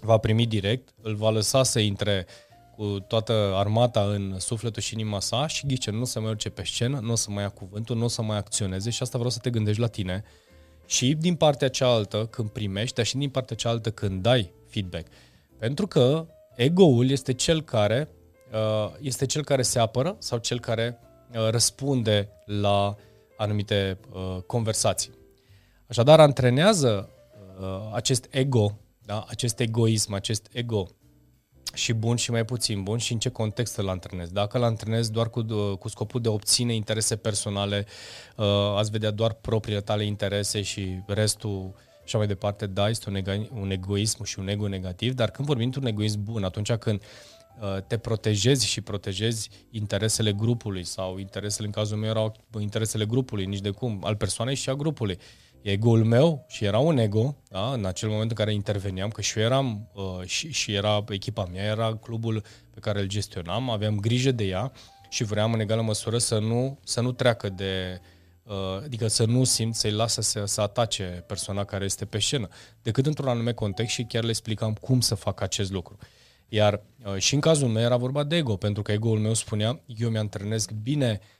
va 0.00 0.18
primi 0.18 0.46
direct, 0.46 0.88
îl 1.02 1.14
va 1.14 1.30
lăsa 1.30 1.62
să 1.62 1.78
intre 1.78 2.26
cu 2.76 2.84
toată 3.08 3.32
armata 3.54 4.02
în 4.02 4.38
sufletul 4.38 4.82
și 4.82 4.94
inima 4.94 5.20
sa 5.20 5.46
și 5.46 5.66
ghice, 5.66 5.90
nu 5.90 6.00
o 6.00 6.04
să 6.04 6.20
mai 6.20 6.30
urce 6.30 6.48
pe 6.48 6.64
scenă, 6.64 6.98
nu 7.02 7.12
o 7.12 7.14
să 7.14 7.30
mai 7.30 7.42
ia 7.42 7.48
cuvântul, 7.48 7.96
nu 7.96 8.04
o 8.04 8.08
să 8.08 8.22
mai 8.22 8.36
acționeze 8.36 8.90
și 8.90 9.02
asta 9.02 9.18
vreau 9.18 9.32
să 9.32 9.38
te 9.38 9.50
gândești 9.50 9.80
la 9.80 9.86
tine 9.86 10.24
și 10.86 11.14
din 11.14 11.34
partea 11.34 11.68
cealaltă 11.68 12.26
când 12.26 12.48
primești, 12.48 12.94
dar 12.94 13.04
și 13.04 13.16
din 13.16 13.30
partea 13.30 13.56
cealaltă 13.56 13.90
când 13.90 14.22
dai 14.22 14.52
feedback. 14.68 15.06
Pentru 15.58 15.86
că 15.86 16.26
ego-ul 16.56 17.10
este 17.10 17.32
cel 17.32 17.62
care 17.62 18.08
uh, 18.52 18.92
este 19.00 19.26
cel 19.26 19.44
care 19.44 19.62
se 19.62 19.78
apără 19.78 20.16
sau 20.18 20.38
cel 20.38 20.60
care 20.60 20.98
uh, 21.34 21.48
răspunde 21.48 22.28
la 22.44 22.96
anumite 23.36 23.98
uh, 24.12 24.42
conversații. 24.46 25.18
Așadar, 25.90 26.20
antrenează 26.20 27.08
acest 27.92 28.26
ego, 28.30 28.78
da? 29.06 29.24
acest 29.28 29.60
egoism, 29.60 30.12
acest 30.12 30.48
ego 30.52 30.86
și 31.74 31.92
bun 31.92 32.16
și 32.16 32.30
mai 32.30 32.44
puțin 32.44 32.82
bun 32.82 32.98
și 32.98 33.12
în 33.12 33.18
ce 33.18 33.28
context 33.28 33.76
îl 33.76 33.88
antrenezi. 33.88 34.32
Dacă 34.32 34.56
îl 34.56 34.62
antrenezi 34.62 35.12
doar 35.12 35.30
cu, 35.30 35.42
cu 35.78 35.88
scopul 35.88 36.20
de 36.20 36.28
a 36.28 36.32
obține 36.32 36.74
interese 36.74 37.16
personale, 37.16 37.86
uh, 38.36 38.46
ați 38.76 38.90
vedea 38.90 39.10
doar 39.10 39.32
propriile 39.32 39.80
tale 39.80 40.04
interese 40.04 40.62
și 40.62 41.02
restul 41.06 41.74
și 42.04 42.16
mai 42.16 42.26
departe, 42.26 42.66
da, 42.66 42.88
este 42.88 43.08
un, 43.08 43.14
ego, 43.14 43.30
un 43.60 43.70
egoism 43.70 44.24
și 44.24 44.38
un 44.38 44.48
ego 44.48 44.68
negativ, 44.68 45.14
dar 45.14 45.30
când 45.30 45.46
vorbim 45.46 45.66
într-un 45.66 45.86
egoism 45.86 46.22
bun, 46.22 46.44
atunci 46.44 46.72
când 46.72 47.02
uh, 47.60 47.82
te 47.86 47.98
protejezi 47.98 48.66
și 48.66 48.80
protejezi 48.80 49.50
interesele 49.70 50.32
grupului 50.32 50.84
sau 50.84 51.18
interesele, 51.18 51.66
în 51.66 51.72
cazul 51.72 51.96
meu 51.96 52.10
erau 52.10 52.36
interesele 52.60 53.04
grupului, 53.04 53.46
nici 53.46 53.60
de 53.60 53.70
cum, 53.70 54.00
al 54.04 54.16
persoanei 54.16 54.54
și 54.54 54.70
a 54.70 54.74
grupului. 54.74 55.18
Uh, 55.18 55.49
ego-ul 55.62 56.04
meu 56.04 56.44
și 56.48 56.64
era 56.64 56.78
un 56.78 56.98
ego, 56.98 57.36
da, 57.48 57.72
în 57.72 57.84
acel 57.84 58.08
moment 58.08 58.30
în 58.30 58.36
care 58.36 58.52
interveneam, 58.52 59.10
că 59.10 59.20
și 59.20 59.38
eu 59.38 59.44
eram, 59.44 59.88
uh, 59.94 60.24
și, 60.24 60.52
și 60.52 60.74
era 60.74 61.04
echipa 61.08 61.48
mea, 61.52 61.64
era 61.64 61.96
clubul 61.96 62.42
pe 62.70 62.80
care 62.80 63.00
îl 63.00 63.06
gestionam, 63.06 63.70
aveam 63.70 63.98
grijă 63.98 64.32
de 64.32 64.44
ea 64.44 64.72
și 65.08 65.24
vreau 65.24 65.52
în 65.52 65.60
egală 65.60 65.82
măsură 65.82 66.18
să 66.18 66.38
nu, 66.38 66.78
să 66.84 67.00
nu 67.00 67.12
treacă 67.12 67.48
de, 67.48 68.00
uh, 68.42 68.82
adică 68.84 69.08
să 69.08 69.24
nu 69.24 69.44
simt 69.44 69.74
să-i 69.74 69.92
lasă 69.92 70.20
să, 70.20 70.44
să 70.44 70.60
atace 70.60 71.24
persoana 71.26 71.64
care 71.64 71.84
este 71.84 72.04
pe 72.04 72.18
scenă, 72.18 72.48
decât 72.82 73.06
într-un 73.06 73.28
anume 73.28 73.52
context 73.52 73.92
și 73.92 74.04
chiar 74.04 74.22
le 74.22 74.30
explicam 74.30 74.72
cum 74.72 75.00
să 75.00 75.14
fac 75.14 75.40
acest 75.40 75.70
lucru. 75.70 75.98
Iar 76.48 76.82
uh, 77.04 77.16
și 77.16 77.34
în 77.34 77.40
cazul 77.40 77.68
meu 77.68 77.82
era 77.82 77.96
vorba 77.96 78.24
de 78.24 78.36
ego, 78.36 78.56
pentru 78.56 78.82
că 78.82 78.92
ego-ul 78.92 79.18
meu 79.18 79.34
spunea, 79.34 79.80
eu 79.86 80.08
mi-antrenez 80.08 80.66
bine 80.82 81.20
uh, 81.22 81.28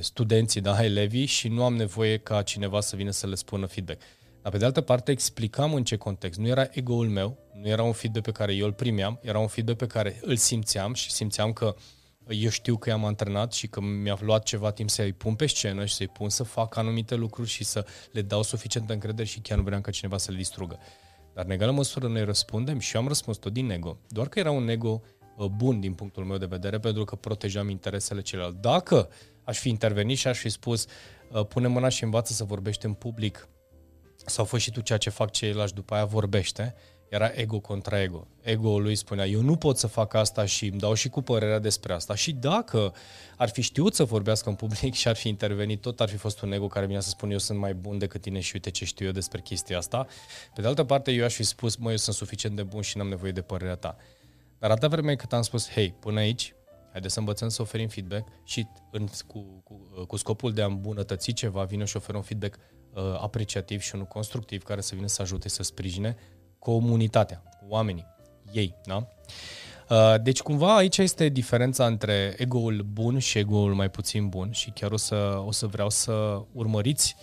studenții, 0.00 0.60
da, 0.60 0.84
elevii 0.84 1.26
și 1.26 1.48
nu 1.48 1.64
am 1.64 1.74
nevoie 1.76 2.16
ca 2.16 2.42
cineva 2.42 2.80
să 2.80 2.96
vină 2.96 3.10
să 3.10 3.26
le 3.26 3.34
spună 3.34 3.66
feedback. 3.66 4.00
Dar 4.42 4.52
pe 4.52 4.58
de 4.58 4.64
altă 4.64 4.80
parte 4.80 5.10
explicam 5.10 5.74
în 5.74 5.84
ce 5.84 5.96
context. 5.96 6.38
Nu 6.38 6.46
era 6.46 6.66
ego-ul 6.70 7.08
meu, 7.08 7.38
nu 7.54 7.68
era 7.68 7.82
un 7.82 7.92
feedback 7.92 8.24
pe 8.24 8.32
care 8.32 8.54
eu 8.54 8.66
îl 8.66 8.72
primeam, 8.72 9.18
era 9.22 9.38
un 9.38 9.46
feedback 9.46 9.78
pe 9.78 9.86
care 9.86 10.20
îl 10.22 10.36
simțeam 10.36 10.94
și 10.94 11.10
simțeam 11.10 11.52
că 11.52 11.74
eu 12.28 12.48
știu 12.48 12.76
că 12.76 12.88
i-am 12.88 13.04
antrenat 13.04 13.52
și 13.52 13.66
că 13.66 13.80
mi-a 13.80 14.18
luat 14.20 14.42
ceva 14.42 14.70
timp 14.70 14.90
să-i 14.90 15.12
pun 15.12 15.34
pe 15.34 15.46
scenă 15.46 15.84
și 15.84 15.94
să-i 15.94 16.08
pun 16.08 16.28
să 16.28 16.42
fac 16.42 16.76
anumite 16.76 17.14
lucruri 17.14 17.48
și 17.48 17.64
să 17.64 17.86
le 18.12 18.22
dau 18.22 18.42
suficientă 18.42 18.92
încredere 18.92 19.28
și 19.28 19.40
chiar 19.40 19.56
nu 19.58 19.64
vreau 19.64 19.80
ca 19.80 19.90
cineva 19.90 20.18
să 20.18 20.30
le 20.30 20.36
distrugă. 20.36 20.78
Dar 21.34 21.44
în 21.44 21.50
egală 21.50 21.72
măsură 21.72 22.08
noi 22.08 22.24
răspundem 22.24 22.78
și 22.78 22.94
eu 22.94 23.00
am 23.02 23.08
răspuns 23.08 23.36
tot 23.36 23.52
din 23.52 23.70
ego. 23.70 23.98
Doar 24.08 24.28
că 24.28 24.38
era 24.38 24.50
un 24.50 24.68
ego 24.68 25.02
uh, 25.36 25.46
bun 25.46 25.80
din 25.80 25.92
punctul 25.92 26.24
meu 26.24 26.36
de 26.36 26.46
vedere 26.46 26.78
pentru 26.78 27.04
că 27.04 27.16
protejam 27.16 27.68
interesele 27.68 28.20
celorlalți. 28.20 28.60
Dacă 28.60 29.08
uh, 29.10 29.31
aș 29.44 29.58
fi 29.58 29.68
intervenit 29.68 30.18
și 30.18 30.28
aș 30.28 30.38
fi 30.38 30.48
spus 30.48 30.86
uh, 31.30 31.46
pune 31.46 31.66
mâna 31.66 31.88
și 31.88 32.04
învață 32.04 32.32
să 32.32 32.44
vorbești 32.44 32.86
în 32.86 32.92
public 32.92 33.48
sau 34.26 34.44
fă 34.44 34.58
și 34.58 34.70
tu 34.70 34.80
ceea 34.80 34.98
ce 34.98 35.10
fac 35.10 35.30
ceilalți, 35.30 35.74
după 35.74 35.94
aia 35.94 36.04
vorbește, 36.04 36.74
era 37.08 37.30
ego 37.34 37.60
contra 37.60 38.02
ego. 38.02 38.26
Ego-ul 38.40 38.82
lui 38.82 38.94
spunea, 38.94 39.26
eu 39.26 39.40
nu 39.40 39.56
pot 39.56 39.78
să 39.78 39.86
fac 39.86 40.14
asta 40.14 40.44
și 40.44 40.66
îmi 40.66 40.78
dau 40.78 40.94
și 40.94 41.08
cu 41.08 41.22
părerea 41.22 41.58
despre 41.58 41.92
asta. 41.92 42.14
Și 42.14 42.32
dacă 42.32 42.94
ar 43.36 43.48
fi 43.48 43.60
știut 43.60 43.94
să 43.94 44.04
vorbească 44.04 44.48
în 44.48 44.54
public 44.54 44.94
și 44.94 45.08
ar 45.08 45.16
fi 45.16 45.28
intervenit, 45.28 45.80
tot 45.80 46.00
ar 46.00 46.08
fi 46.08 46.16
fost 46.16 46.40
un 46.40 46.52
ego 46.52 46.66
care 46.66 46.86
vine 46.86 47.00
să 47.00 47.08
spun 47.08 47.30
eu 47.30 47.38
sunt 47.38 47.58
mai 47.58 47.74
bun 47.74 47.98
decât 47.98 48.20
tine 48.20 48.40
și 48.40 48.50
uite 48.54 48.70
ce 48.70 48.84
știu 48.84 49.06
eu 49.06 49.12
despre 49.12 49.40
chestia 49.40 49.78
asta. 49.78 50.06
Pe 50.54 50.60
de 50.60 50.66
altă 50.66 50.84
parte, 50.84 51.10
eu 51.10 51.24
aș 51.24 51.34
fi 51.34 51.42
spus, 51.42 51.76
mă, 51.76 51.90
eu 51.90 51.96
sunt 51.96 52.16
suficient 52.16 52.56
de 52.56 52.62
bun 52.62 52.82
și 52.82 52.96
n-am 52.96 53.08
nevoie 53.08 53.32
de 53.32 53.42
părerea 53.42 53.76
ta. 53.76 53.96
Dar 54.58 54.70
atâta 54.70 54.88
vreme 54.88 55.14
cât 55.14 55.32
am 55.32 55.42
spus, 55.42 55.70
hei, 55.70 55.94
până 56.00 56.20
aici, 56.20 56.54
Haideți 56.92 57.12
să 57.12 57.18
învățăm 57.18 57.48
să 57.48 57.62
oferim 57.62 57.88
feedback 57.88 58.28
și 58.44 58.66
în, 58.90 59.08
cu, 59.26 59.62
cu, 59.64 60.04
cu 60.06 60.16
scopul 60.16 60.52
de 60.52 60.62
a 60.62 60.66
îmbunătăți 60.66 61.32
ceva, 61.32 61.64
vine 61.64 61.84
și 61.84 61.96
oferă 61.96 62.16
un 62.16 62.22
feedback 62.22 62.58
uh, 62.92 63.02
apreciativ 63.20 63.80
și 63.80 63.94
unul 63.94 64.06
constructiv 64.06 64.62
care 64.62 64.80
să 64.80 64.94
vină 64.94 65.06
să 65.06 65.22
ajute 65.22 65.48
să 65.48 65.62
sprijine 65.62 66.16
comunitatea, 66.58 67.42
oamenii, 67.68 68.06
ei. 68.52 68.74
Da? 68.84 69.08
Uh, 69.88 70.14
deci 70.22 70.40
cumva 70.40 70.76
aici 70.76 70.98
este 70.98 71.28
diferența 71.28 71.86
între 71.86 72.34
ego-ul 72.36 72.86
bun 72.92 73.18
și 73.18 73.38
ego-ul 73.38 73.74
mai 73.74 73.90
puțin 73.90 74.28
bun 74.28 74.50
și 74.50 74.70
chiar 74.70 74.92
o 74.92 74.96
să, 74.96 75.42
o 75.46 75.50
să 75.52 75.66
vreau 75.66 75.90
să 75.90 76.42
urmăriți 76.52 77.16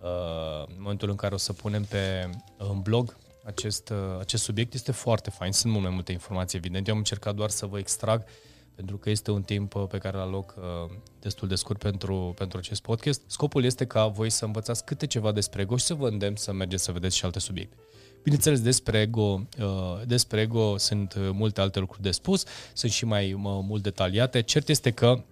uh, 0.00 0.66
în 0.66 0.76
momentul 0.78 1.10
în 1.10 1.16
care 1.16 1.34
o 1.34 1.38
să 1.38 1.52
punem 1.52 1.84
pe 1.84 2.30
în 2.56 2.80
blog 2.80 3.16
acest, 3.44 3.88
uh, 3.88 4.20
acest 4.20 4.42
subiect. 4.42 4.74
Este 4.74 4.92
foarte 4.92 5.30
fain, 5.30 5.52
sunt 5.52 5.72
mult 5.72 5.84
mai 5.84 5.94
multe 5.94 6.12
informații, 6.12 6.58
evident. 6.58 6.86
Eu 6.86 6.92
am 6.92 6.98
încercat 6.98 7.34
doar 7.34 7.50
să 7.50 7.66
vă 7.66 7.78
extrag 7.78 8.20
uh, 8.20 8.55
pentru 8.76 8.96
că 8.96 9.10
este 9.10 9.30
un 9.30 9.42
timp 9.42 9.74
uh, 9.74 9.86
pe 9.88 9.98
care 9.98 10.16
îl 10.16 10.22
aloc 10.22 10.54
uh, 10.58 10.96
destul 11.20 11.48
de 11.48 11.54
scurt 11.54 11.78
pentru, 11.78 12.34
pentru 12.36 12.58
acest 12.58 12.82
podcast. 12.82 13.22
Scopul 13.26 13.64
este 13.64 13.86
ca 13.86 14.06
voi 14.06 14.30
să 14.30 14.44
învățați 14.44 14.84
câte 14.84 15.06
ceva 15.06 15.32
despre 15.32 15.62
ego 15.62 15.76
și 15.76 15.84
să 15.84 15.94
vă 15.94 16.08
îndemn 16.08 16.36
să 16.36 16.52
mergeți 16.52 16.82
să 16.82 16.92
vedeți 16.92 17.16
și 17.16 17.24
alte 17.24 17.38
subiecte. 17.38 17.76
Bineînțeles, 18.22 18.60
despre 18.60 19.00
ego, 19.00 19.46
uh, 19.60 20.06
despre 20.06 20.40
ego 20.40 20.76
sunt 20.78 21.14
multe 21.16 21.60
alte 21.60 21.78
lucruri 21.78 22.02
de 22.02 22.10
spus, 22.10 22.44
sunt 22.72 22.92
și 22.92 23.04
mai 23.04 23.34
mult 23.38 23.82
detaliate. 23.82 24.42
Cert 24.42 24.68
este 24.68 24.90
că 24.90 25.22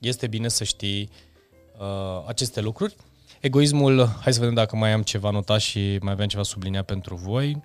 este 0.00 0.26
bine 0.26 0.48
să 0.48 0.64
știi 0.64 1.10
aceste 2.26 2.60
lucruri. 2.60 2.96
Egoismul, 3.40 4.06
hai 4.20 4.32
să 4.32 4.38
vedem 4.38 4.54
dacă 4.54 4.76
mai 4.76 4.92
am 4.92 5.02
ceva 5.02 5.30
notat 5.30 5.60
și 5.60 5.98
mai 6.00 6.12
aveam 6.12 6.28
ceva 6.28 6.42
subliniat 6.42 6.84
pentru 6.84 7.14
voi. 7.14 7.62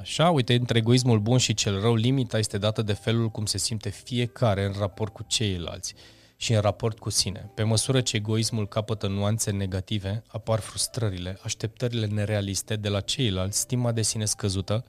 Așa, 0.00 0.30
uite, 0.30 0.54
între 0.54 0.78
egoismul 0.78 1.18
bun 1.18 1.38
și 1.38 1.54
cel 1.54 1.80
rău, 1.80 1.94
limita 1.94 2.38
este 2.38 2.58
dată 2.58 2.82
de 2.82 2.92
felul 2.92 3.28
cum 3.28 3.46
se 3.46 3.58
simte 3.58 3.88
fiecare 3.88 4.64
în 4.64 4.74
raport 4.78 5.12
cu 5.12 5.22
ceilalți 5.22 5.94
și 6.36 6.52
în 6.52 6.60
raport 6.60 6.98
cu 6.98 7.10
sine. 7.10 7.50
Pe 7.54 7.62
măsură 7.62 8.00
ce 8.00 8.16
egoismul 8.16 8.68
capătă 8.68 9.06
nuanțe 9.06 9.50
negative, 9.50 10.22
apar 10.26 10.58
frustrările, 10.58 11.38
așteptările 11.42 12.06
nerealiste 12.06 12.76
de 12.76 12.88
la 12.88 13.00
ceilalți, 13.00 13.58
stima 13.58 13.92
de 13.92 14.02
sine 14.02 14.24
scăzută, 14.24 14.84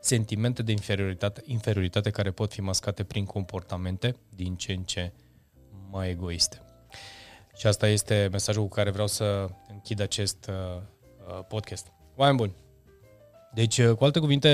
sentimente 0.00 0.62
de 0.62 0.72
inferioritate, 0.72 1.42
inferioritate 1.44 2.10
care 2.10 2.30
pot 2.30 2.52
fi 2.52 2.60
mascate 2.60 3.04
prin 3.04 3.24
comportamente 3.24 4.16
din 4.34 4.56
ce 4.56 4.72
în 4.72 4.82
ce 4.82 5.12
mai 5.90 6.10
egoiste. 6.10 6.62
Și 7.56 7.66
asta 7.66 7.88
este 7.88 8.28
mesajul 8.30 8.62
cu 8.62 8.68
care 8.68 8.90
vreau 8.90 9.06
să 9.06 9.48
închid 9.68 10.00
acest 10.00 10.48
uh, 10.48 10.82
uh 11.28 11.44
podcast. 11.48 11.92
Oameni 12.16 12.36
buni! 12.36 12.63
Deci, 13.54 13.78
uh, 13.78 13.94
cu 13.96 14.04
alte 14.04 14.18
cuvinte, 14.18 14.48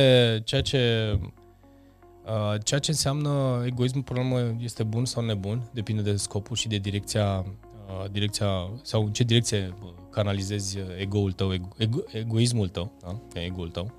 ceea 0.44 0.60
ce, 0.62 1.12
uh, 2.24 2.60
ceea 2.64 2.80
ce 2.80 2.90
înseamnă 2.90 3.62
egoismul, 3.66 4.02
până 4.02 4.20
la 4.20 4.26
urmă, 4.26 4.56
este 4.60 4.82
bun 4.82 5.04
sau 5.04 5.24
nebun, 5.24 5.70
depinde 5.72 6.02
de 6.02 6.16
scopul 6.16 6.56
și 6.56 6.68
de 6.68 6.76
direcția, 6.76 7.44
uh, 7.86 8.10
direcția 8.10 8.70
sau 8.82 9.04
în 9.04 9.12
ce 9.12 9.22
direcție 9.22 9.74
canalizezi 10.10 10.78
ego-ul 10.98 11.32
tău, 11.32 11.52
ego, 11.52 11.68
ego, 11.76 11.98
egoismul 12.12 12.68
tău, 12.68 12.92
da? 13.00 13.40
ego-ul 13.40 13.70
tău. 13.70 13.92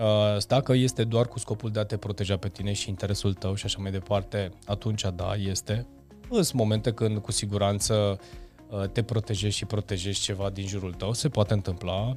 Uh, 0.00 0.36
dacă 0.46 0.72
este 0.72 1.04
doar 1.04 1.26
cu 1.26 1.38
scopul 1.38 1.70
de 1.70 1.78
a 1.78 1.84
te 1.84 1.96
proteja 1.96 2.36
pe 2.36 2.48
tine 2.48 2.72
și 2.72 2.88
interesul 2.88 3.34
tău 3.34 3.54
și 3.54 3.64
așa 3.64 3.78
mai 3.80 3.90
departe, 3.90 4.50
atunci 4.66 5.04
da, 5.14 5.34
este. 5.34 5.86
Sunt 6.30 6.52
momente 6.52 6.92
când 6.92 7.18
cu 7.18 7.32
siguranță 7.32 8.18
uh, 8.70 8.88
te 8.88 9.02
protejezi 9.02 9.56
și 9.56 9.64
protejezi 9.64 10.20
ceva 10.20 10.50
din 10.50 10.66
jurul 10.66 10.92
tău, 10.92 11.12
se 11.12 11.28
poate 11.28 11.52
întâmpla. 11.52 12.12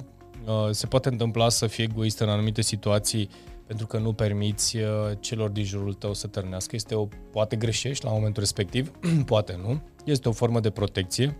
Uh, 0.46 0.68
se 0.70 0.86
poate 0.86 1.08
întâmpla 1.08 1.48
să 1.48 1.66
fii 1.66 1.84
egoist 1.84 2.18
în 2.18 2.28
anumite 2.28 2.62
situații 2.62 3.28
pentru 3.66 3.86
că 3.86 3.98
nu 3.98 4.12
permiți 4.12 4.76
celor 5.20 5.50
din 5.50 5.64
jurul 5.64 5.94
tău 5.94 6.14
să 6.14 6.26
tărnească. 6.26 6.76
Este 6.76 6.94
o, 6.94 7.08
poate 7.32 7.56
greșești 7.56 8.04
la 8.04 8.10
momentul 8.10 8.42
respectiv, 8.42 8.90
poate 9.26 9.58
nu. 9.62 9.80
Este 10.04 10.28
o 10.28 10.32
formă 10.32 10.60
de 10.60 10.70
protecție. 10.70 11.36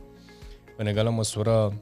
În 0.76 0.86
egală 0.86 1.10
măsură, 1.10 1.72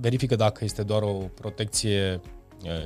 verifică 0.00 0.36
dacă 0.36 0.64
este 0.64 0.82
doar 0.82 1.02
o 1.02 1.12
protecție 1.12 2.20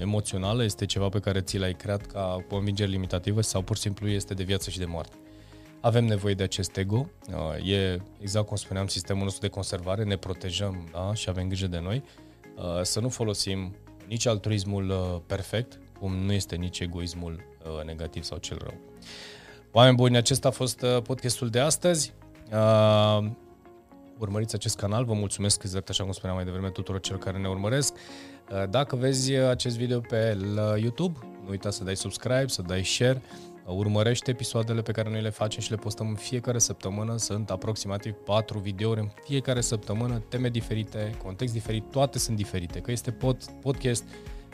emoțională, 0.00 0.64
este 0.64 0.86
ceva 0.86 1.08
pe 1.08 1.18
care 1.18 1.40
ți 1.40 1.58
l-ai 1.58 1.74
creat 1.74 2.06
ca 2.06 2.44
convingere 2.48 2.90
limitativă 2.90 3.40
sau 3.40 3.62
pur 3.62 3.76
și 3.76 3.82
simplu 3.82 4.08
este 4.08 4.34
de 4.34 4.42
viață 4.42 4.70
și 4.70 4.78
de 4.78 4.84
moarte. 4.84 5.16
Avem 5.80 6.04
nevoie 6.04 6.34
de 6.34 6.42
acest 6.42 6.76
ego, 6.76 7.10
e 7.64 8.00
exact 8.20 8.46
cum 8.46 8.56
spuneam 8.56 8.86
sistemul 8.86 9.22
nostru 9.22 9.40
de 9.40 9.48
conservare, 9.48 10.04
ne 10.04 10.16
protejăm 10.16 10.88
da? 10.92 11.14
și 11.14 11.28
avem 11.28 11.46
grijă 11.46 11.66
de 11.66 11.80
noi, 11.80 12.02
să 12.82 13.00
nu 13.00 13.08
folosim 13.08 13.74
nici 14.08 14.26
altruismul 14.26 15.22
perfect, 15.26 15.80
cum 15.98 16.14
nu 16.14 16.32
este 16.32 16.56
nici 16.56 16.80
egoismul 16.80 17.44
negativ 17.84 18.22
sau 18.22 18.38
cel 18.38 18.58
rău. 18.62 18.74
Oameni 19.72 19.96
buni, 19.96 20.16
acesta 20.16 20.48
a 20.48 20.50
fost 20.50 20.84
podcastul 21.02 21.48
de 21.48 21.60
astăzi. 21.60 22.12
Urmăriți 24.18 24.54
acest 24.54 24.76
canal, 24.76 25.04
vă 25.04 25.12
mulțumesc 25.12 25.62
exact 25.62 25.88
așa 25.88 26.02
cum 26.02 26.12
spuneam 26.12 26.36
mai 26.36 26.44
devreme 26.44 26.70
tuturor 26.70 27.00
celor 27.00 27.20
care 27.20 27.38
ne 27.38 27.48
urmăresc. 27.48 27.94
Uh, 27.94 28.68
dacă 28.70 28.96
vezi 28.96 29.32
acest 29.32 29.76
video 29.76 30.00
pe 30.00 30.38
YouTube, 30.76 31.18
nu 31.44 31.50
uita 31.50 31.70
să 31.70 31.84
dai 31.84 31.96
subscribe, 31.96 32.46
să 32.46 32.62
dai 32.62 32.84
share, 32.84 33.22
uh, 33.24 33.49
urmărește 33.72 34.30
episoadele 34.30 34.82
pe 34.82 34.92
care 34.92 35.10
noi 35.10 35.22
le 35.22 35.30
facem 35.30 35.60
și 35.60 35.70
le 35.70 35.76
postăm 35.76 36.08
în 36.08 36.14
fiecare 36.14 36.58
săptămână. 36.58 37.16
Sunt 37.16 37.50
aproximativ 37.50 38.12
4 38.12 38.58
videouri 38.58 39.00
în 39.00 39.08
fiecare 39.24 39.60
săptămână, 39.60 40.22
teme 40.28 40.48
diferite, 40.48 41.14
context 41.22 41.52
diferit, 41.52 41.90
toate 41.90 42.18
sunt 42.18 42.36
diferite. 42.36 42.80
Că 42.80 42.90
este 42.90 43.10
pod, 43.10 43.44
podcast 43.62 44.04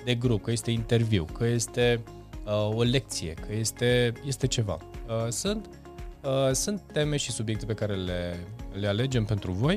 de 0.05 0.15
grup, 0.15 0.43
că 0.43 0.51
este 0.51 0.71
interviu, 0.71 1.25
că 1.25 1.45
este 1.47 2.03
uh, 2.45 2.77
o 2.77 2.83
lecție, 2.83 3.35
că 3.47 3.55
este, 3.55 4.13
este 4.25 4.47
ceva. 4.47 4.79
Uh, 5.09 5.29
sunt, 5.29 5.69
uh, 6.23 6.53
sunt 6.53 6.83
teme 6.93 7.17
și 7.17 7.31
subiecte 7.31 7.67
pe 7.67 7.75
care 7.75 7.95
le, 7.95 8.47
le 8.73 8.87
alegem 8.87 9.25
pentru 9.25 9.53
voi. 9.53 9.77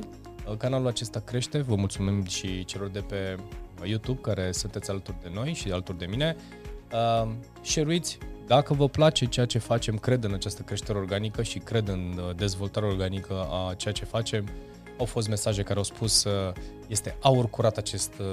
Uh, 0.49 0.57
canalul 0.57 0.87
acesta 0.87 1.19
crește, 1.19 1.57
vă 1.57 1.75
mulțumim 1.75 2.25
și 2.25 2.65
celor 2.65 2.87
de 2.87 2.99
pe 2.99 3.35
YouTube 3.83 4.19
care 4.21 4.51
sunteți 4.51 4.89
alături 4.89 5.17
de 5.21 5.29
noi 5.33 5.53
și 5.53 5.71
alături 5.71 5.97
de 5.97 6.05
mine. 6.05 6.35
Uh, 6.93 7.31
share-uiți 7.61 8.17
dacă 8.49 8.73
vă 8.73 8.87
place 8.87 9.25
ceea 9.25 9.45
ce 9.45 9.57
facem, 9.57 9.97
cred 9.97 10.23
în 10.23 10.33
această 10.33 10.61
creștere 10.61 10.97
organică 10.97 11.43
și 11.43 11.59
cred 11.59 11.87
în 11.87 12.13
uh, 12.17 12.35
dezvoltarea 12.35 12.89
organică 12.89 13.47
a 13.49 13.73
ceea 13.73 13.93
ce 13.93 14.05
facem. 14.05 14.47
Au 14.97 15.05
fost 15.05 15.27
mesaje 15.27 15.63
care 15.63 15.77
au 15.77 15.83
spus 15.83 16.23
uh, 16.23 16.53
este 16.87 17.17
aur 17.21 17.49
curat 17.49 17.77
acest 17.77 18.13
uh, 18.19 18.25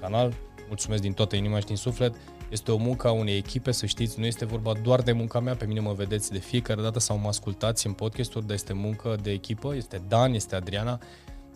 canal. 0.00 0.34
Mulțumesc 0.66 1.02
din 1.02 1.12
toată 1.12 1.36
inima 1.36 1.58
și 1.58 1.66
din 1.66 1.76
suflet. 1.76 2.14
Este 2.50 2.72
o 2.72 2.76
muncă 2.76 3.08
a 3.08 3.10
unei 3.10 3.36
echipe, 3.36 3.70
să 3.72 3.86
știți, 3.86 4.18
nu 4.18 4.26
este 4.26 4.44
vorba 4.44 4.72
doar 4.82 5.02
de 5.02 5.12
munca 5.12 5.40
mea, 5.40 5.54
pe 5.54 5.66
mine 5.66 5.80
mă 5.80 5.92
vedeți 5.92 6.32
de 6.32 6.38
fiecare 6.38 6.82
dată 6.82 6.98
sau 6.98 7.18
mă 7.18 7.28
ascultați 7.28 7.86
în 7.86 7.92
podcasturi, 7.92 8.46
dar 8.46 8.54
este 8.54 8.72
muncă 8.72 9.16
de 9.22 9.30
echipă, 9.30 9.74
este 9.74 10.02
Dan, 10.08 10.32
este 10.32 10.54
Adriana, 10.54 11.00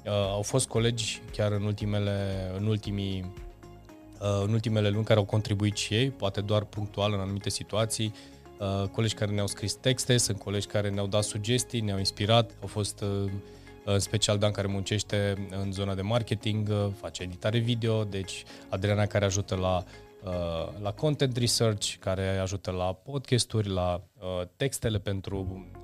Uh, 0.08 0.12
au 0.14 0.42
fost 0.42 0.68
colegi 0.68 1.20
chiar 1.32 1.52
în 1.52 1.62
ultimele, 1.62 2.50
în 2.58 2.66
ultimii 2.66 3.24
uh, 3.24 3.47
în 4.18 4.52
ultimele 4.52 4.88
luni 4.88 5.04
care 5.04 5.18
au 5.18 5.24
contribuit 5.24 5.76
și 5.76 5.94
ei, 5.94 6.10
poate 6.10 6.40
doar 6.40 6.64
punctual 6.64 7.12
în 7.12 7.20
anumite 7.20 7.50
situații, 7.50 8.12
uh, 8.58 8.88
colegi 8.88 9.14
care 9.14 9.30
ne-au 9.30 9.46
scris 9.46 9.74
texte, 9.74 10.16
sunt 10.16 10.38
colegi 10.38 10.66
care 10.66 10.90
ne-au 10.90 11.06
dat 11.06 11.22
sugestii, 11.22 11.80
ne-au 11.80 11.98
inspirat, 11.98 12.50
au 12.60 12.66
fost 12.66 13.00
uh, 13.00 13.30
în 13.84 13.98
special 13.98 14.38
Dan 14.38 14.50
care 14.50 14.66
muncește 14.66 15.48
în 15.62 15.72
zona 15.72 15.94
de 15.94 16.02
marketing, 16.02 16.68
uh, 16.68 16.86
face 17.00 17.22
editare 17.22 17.58
video, 17.58 18.04
deci 18.04 18.44
Adriana 18.68 19.06
care 19.06 19.24
ajută 19.24 19.54
la, 19.54 19.84
uh, 20.24 20.80
la 20.82 20.92
content 20.92 21.36
research, 21.36 21.94
care 22.00 22.38
ajută 22.38 22.70
la 22.70 22.84
podcasturi, 22.84 23.68
la 23.68 24.02
textele 24.56 24.98
pentru 24.98 25.66
Uh, 25.72 25.77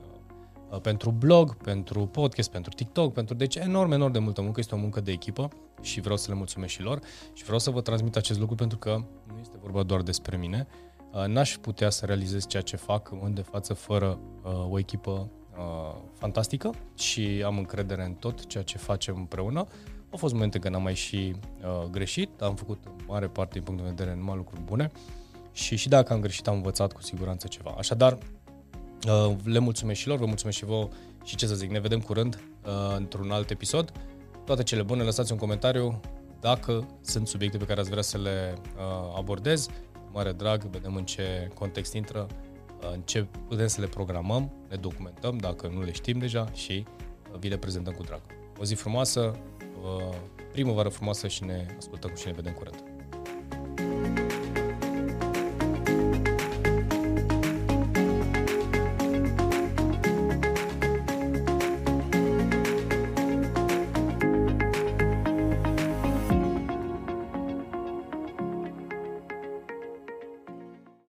pentru 0.82 1.10
blog, 1.10 1.56
pentru 1.56 2.06
podcast, 2.06 2.50
pentru 2.50 2.72
TikTok, 2.72 3.12
pentru 3.12 3.34
deci 3.34 3.54
enorm, 3.54 3.92
enorm 3.92 4.12
de 4.12 4.18
multă 4.18 4.42
muncă, 4.42 4.60
este 4.60 4.74
o 4.74 4.78
muncă 4.78 5.00
de 5.00 5.12
echipă 5.12 5.48
și 5.80 6.00
vreau 6.00 6.16
să 6.16 6.30
le 6.30 6.36
mulțumesc 6.36 6.72
și 6.72 6.82
lor 6.82 7.00
și 7.32 7.44
vreau 7.44 7.58
să 7.58 7.70
vă 7.70 7.80
transmit 7.80 8.16
acest 8.16 8.38
lucru 8.38 8.54
pentru 8.54 8.78
că 8.78 9.02
nu 9.26 9.38
este 9.40 9.56
vorba 9.60 9.82
doar 9.82 10.02
despre 10.02 10.36
mine. 10.36 10.66
Uh, 11.12 11.24
n-aș 11.26 11.56
putea 11.56 11.90
să 11.90 12.06
realizez 12.06 12.46
ceea 12.46 12.62
ce 12.62 12.76
fac 12.76 13.10
în 13.22 13.34
de 13.34 13.42
față 13.42 13.74
fără 13.74 14.18
uh, 14.42 14.70
o 14.70 14.78
echipă 14.78 15.30
fantastică 16.12 16.70
și 16.94 17.42
am 17.46 17.58
încredere 17.58 18.04
în 18.04 18.12
tot 18.12 18.46
ceea 18.46 18.62
ce 18.62 18.78
facem 18.78 19.16
împreună. 19.16 19.58
Au 20.10 20.18
fost 20.18 20.32
momente 20.32 20.58
când 20.58 20.74
am 20.74 20.82
mai 20.82 20.94
și 20.94 21.34
uh, 21.62 21.86
greșit, 21.90 22.40
am 22.40 22.54
făcut 22.54 22.78
în 22.84 23.04
mare 23.06 23.26
parte 23.26 23.52
din 23.52 23.62
punct 23.62 23.82
de 23.82 23.88
vedere 23.88 24.14
numai 24.16 24.36
lucruri 24.36 24.60
bune 24.62 24.90
și 25.52 25.76
și 25.76 25.88
dacă 25.88 26.12
am 26.12 26.20
greșit 26.20 26.46
am 26.46 26.54
învățat 26.54 26.92
cu 26.92 27.02
siguranță 27.02 27.46
ceva. 27.46 27.74
Așadar, 27.78 28.18
Uh, 28.18 28.43
le 29.44 29.58
mulțumesc 29.58 30.00
și 30.00 30.08
lor, 30.08 30.18
vă 30.18 30.26
mulțumesc 30.26 30.56
și 30.56 30.64
vouă 30.64 30.88
și 31.24 31.36
ce 31.36 31.46
să 31.46 31.54
zic, 31.54 31.70
ne 31.70 31.80
vedem 31.80 32.00
curând 32.00 32.38
uh, 32.66 32.94
într-un 32.96 33.30
alt 33.30 33.50
episod. 33.50 33.92
Toate 34.44 34.62
cele 34.62 34.82
bune, 34.82 35.02
lăsați 35.02 35.32
un 35.32 35.38
comentariu 35.38 36.00
dacă 36.40 36.88
sunt 37.00 37.28
subiecte 37.28 37.56
pe 37.56 37.64
care 37.64 37.80
ați 37.80 37.90
vrea 37.90 38.02
să 38.02 38.18
le 38.18 38.54
uh, 38.76 39.16
abordez. 39.16 39.68
Mare 40.12 40.32
drag, 40.32 40.62
vedem 40.64 40.94
în 40.94 41.04
ce 41.04 41.50
context 41.54 41.94
intră, 41.94 42.26
în 42.92 43.00
ce 43.00 43.26
putem 43.48 43.66
să 43.66 43.80
le 43.80 43.86
programăm, 43.86 44.52
le 44.68 44.76
documentăm 44.76 45.36
dacă 45.36 45.70
nu 45.74 45.82
le 45.82 45.92
știm 45.92 46.18
deja 46.18 46.50
și 46.52 46.84
vi 47.38 47.48
le 47.48 47.56
prezentăm 47.56 47.92
cu 47.92 48.02
drag. 48.02 48.20
O 48.60 48.64
zi 48.64 48.74
frumoasă, 48.74 49.38
primăvară 50.52 50.88
frumoasă 50.88 51.28
și 51.28 51.44
ne 51.44 51.66
ascultăm 51.78 52.14
și 52.16 52.26
ne 52.26 52.32
vedem 52.32 52.52
curând. 52.52 52.93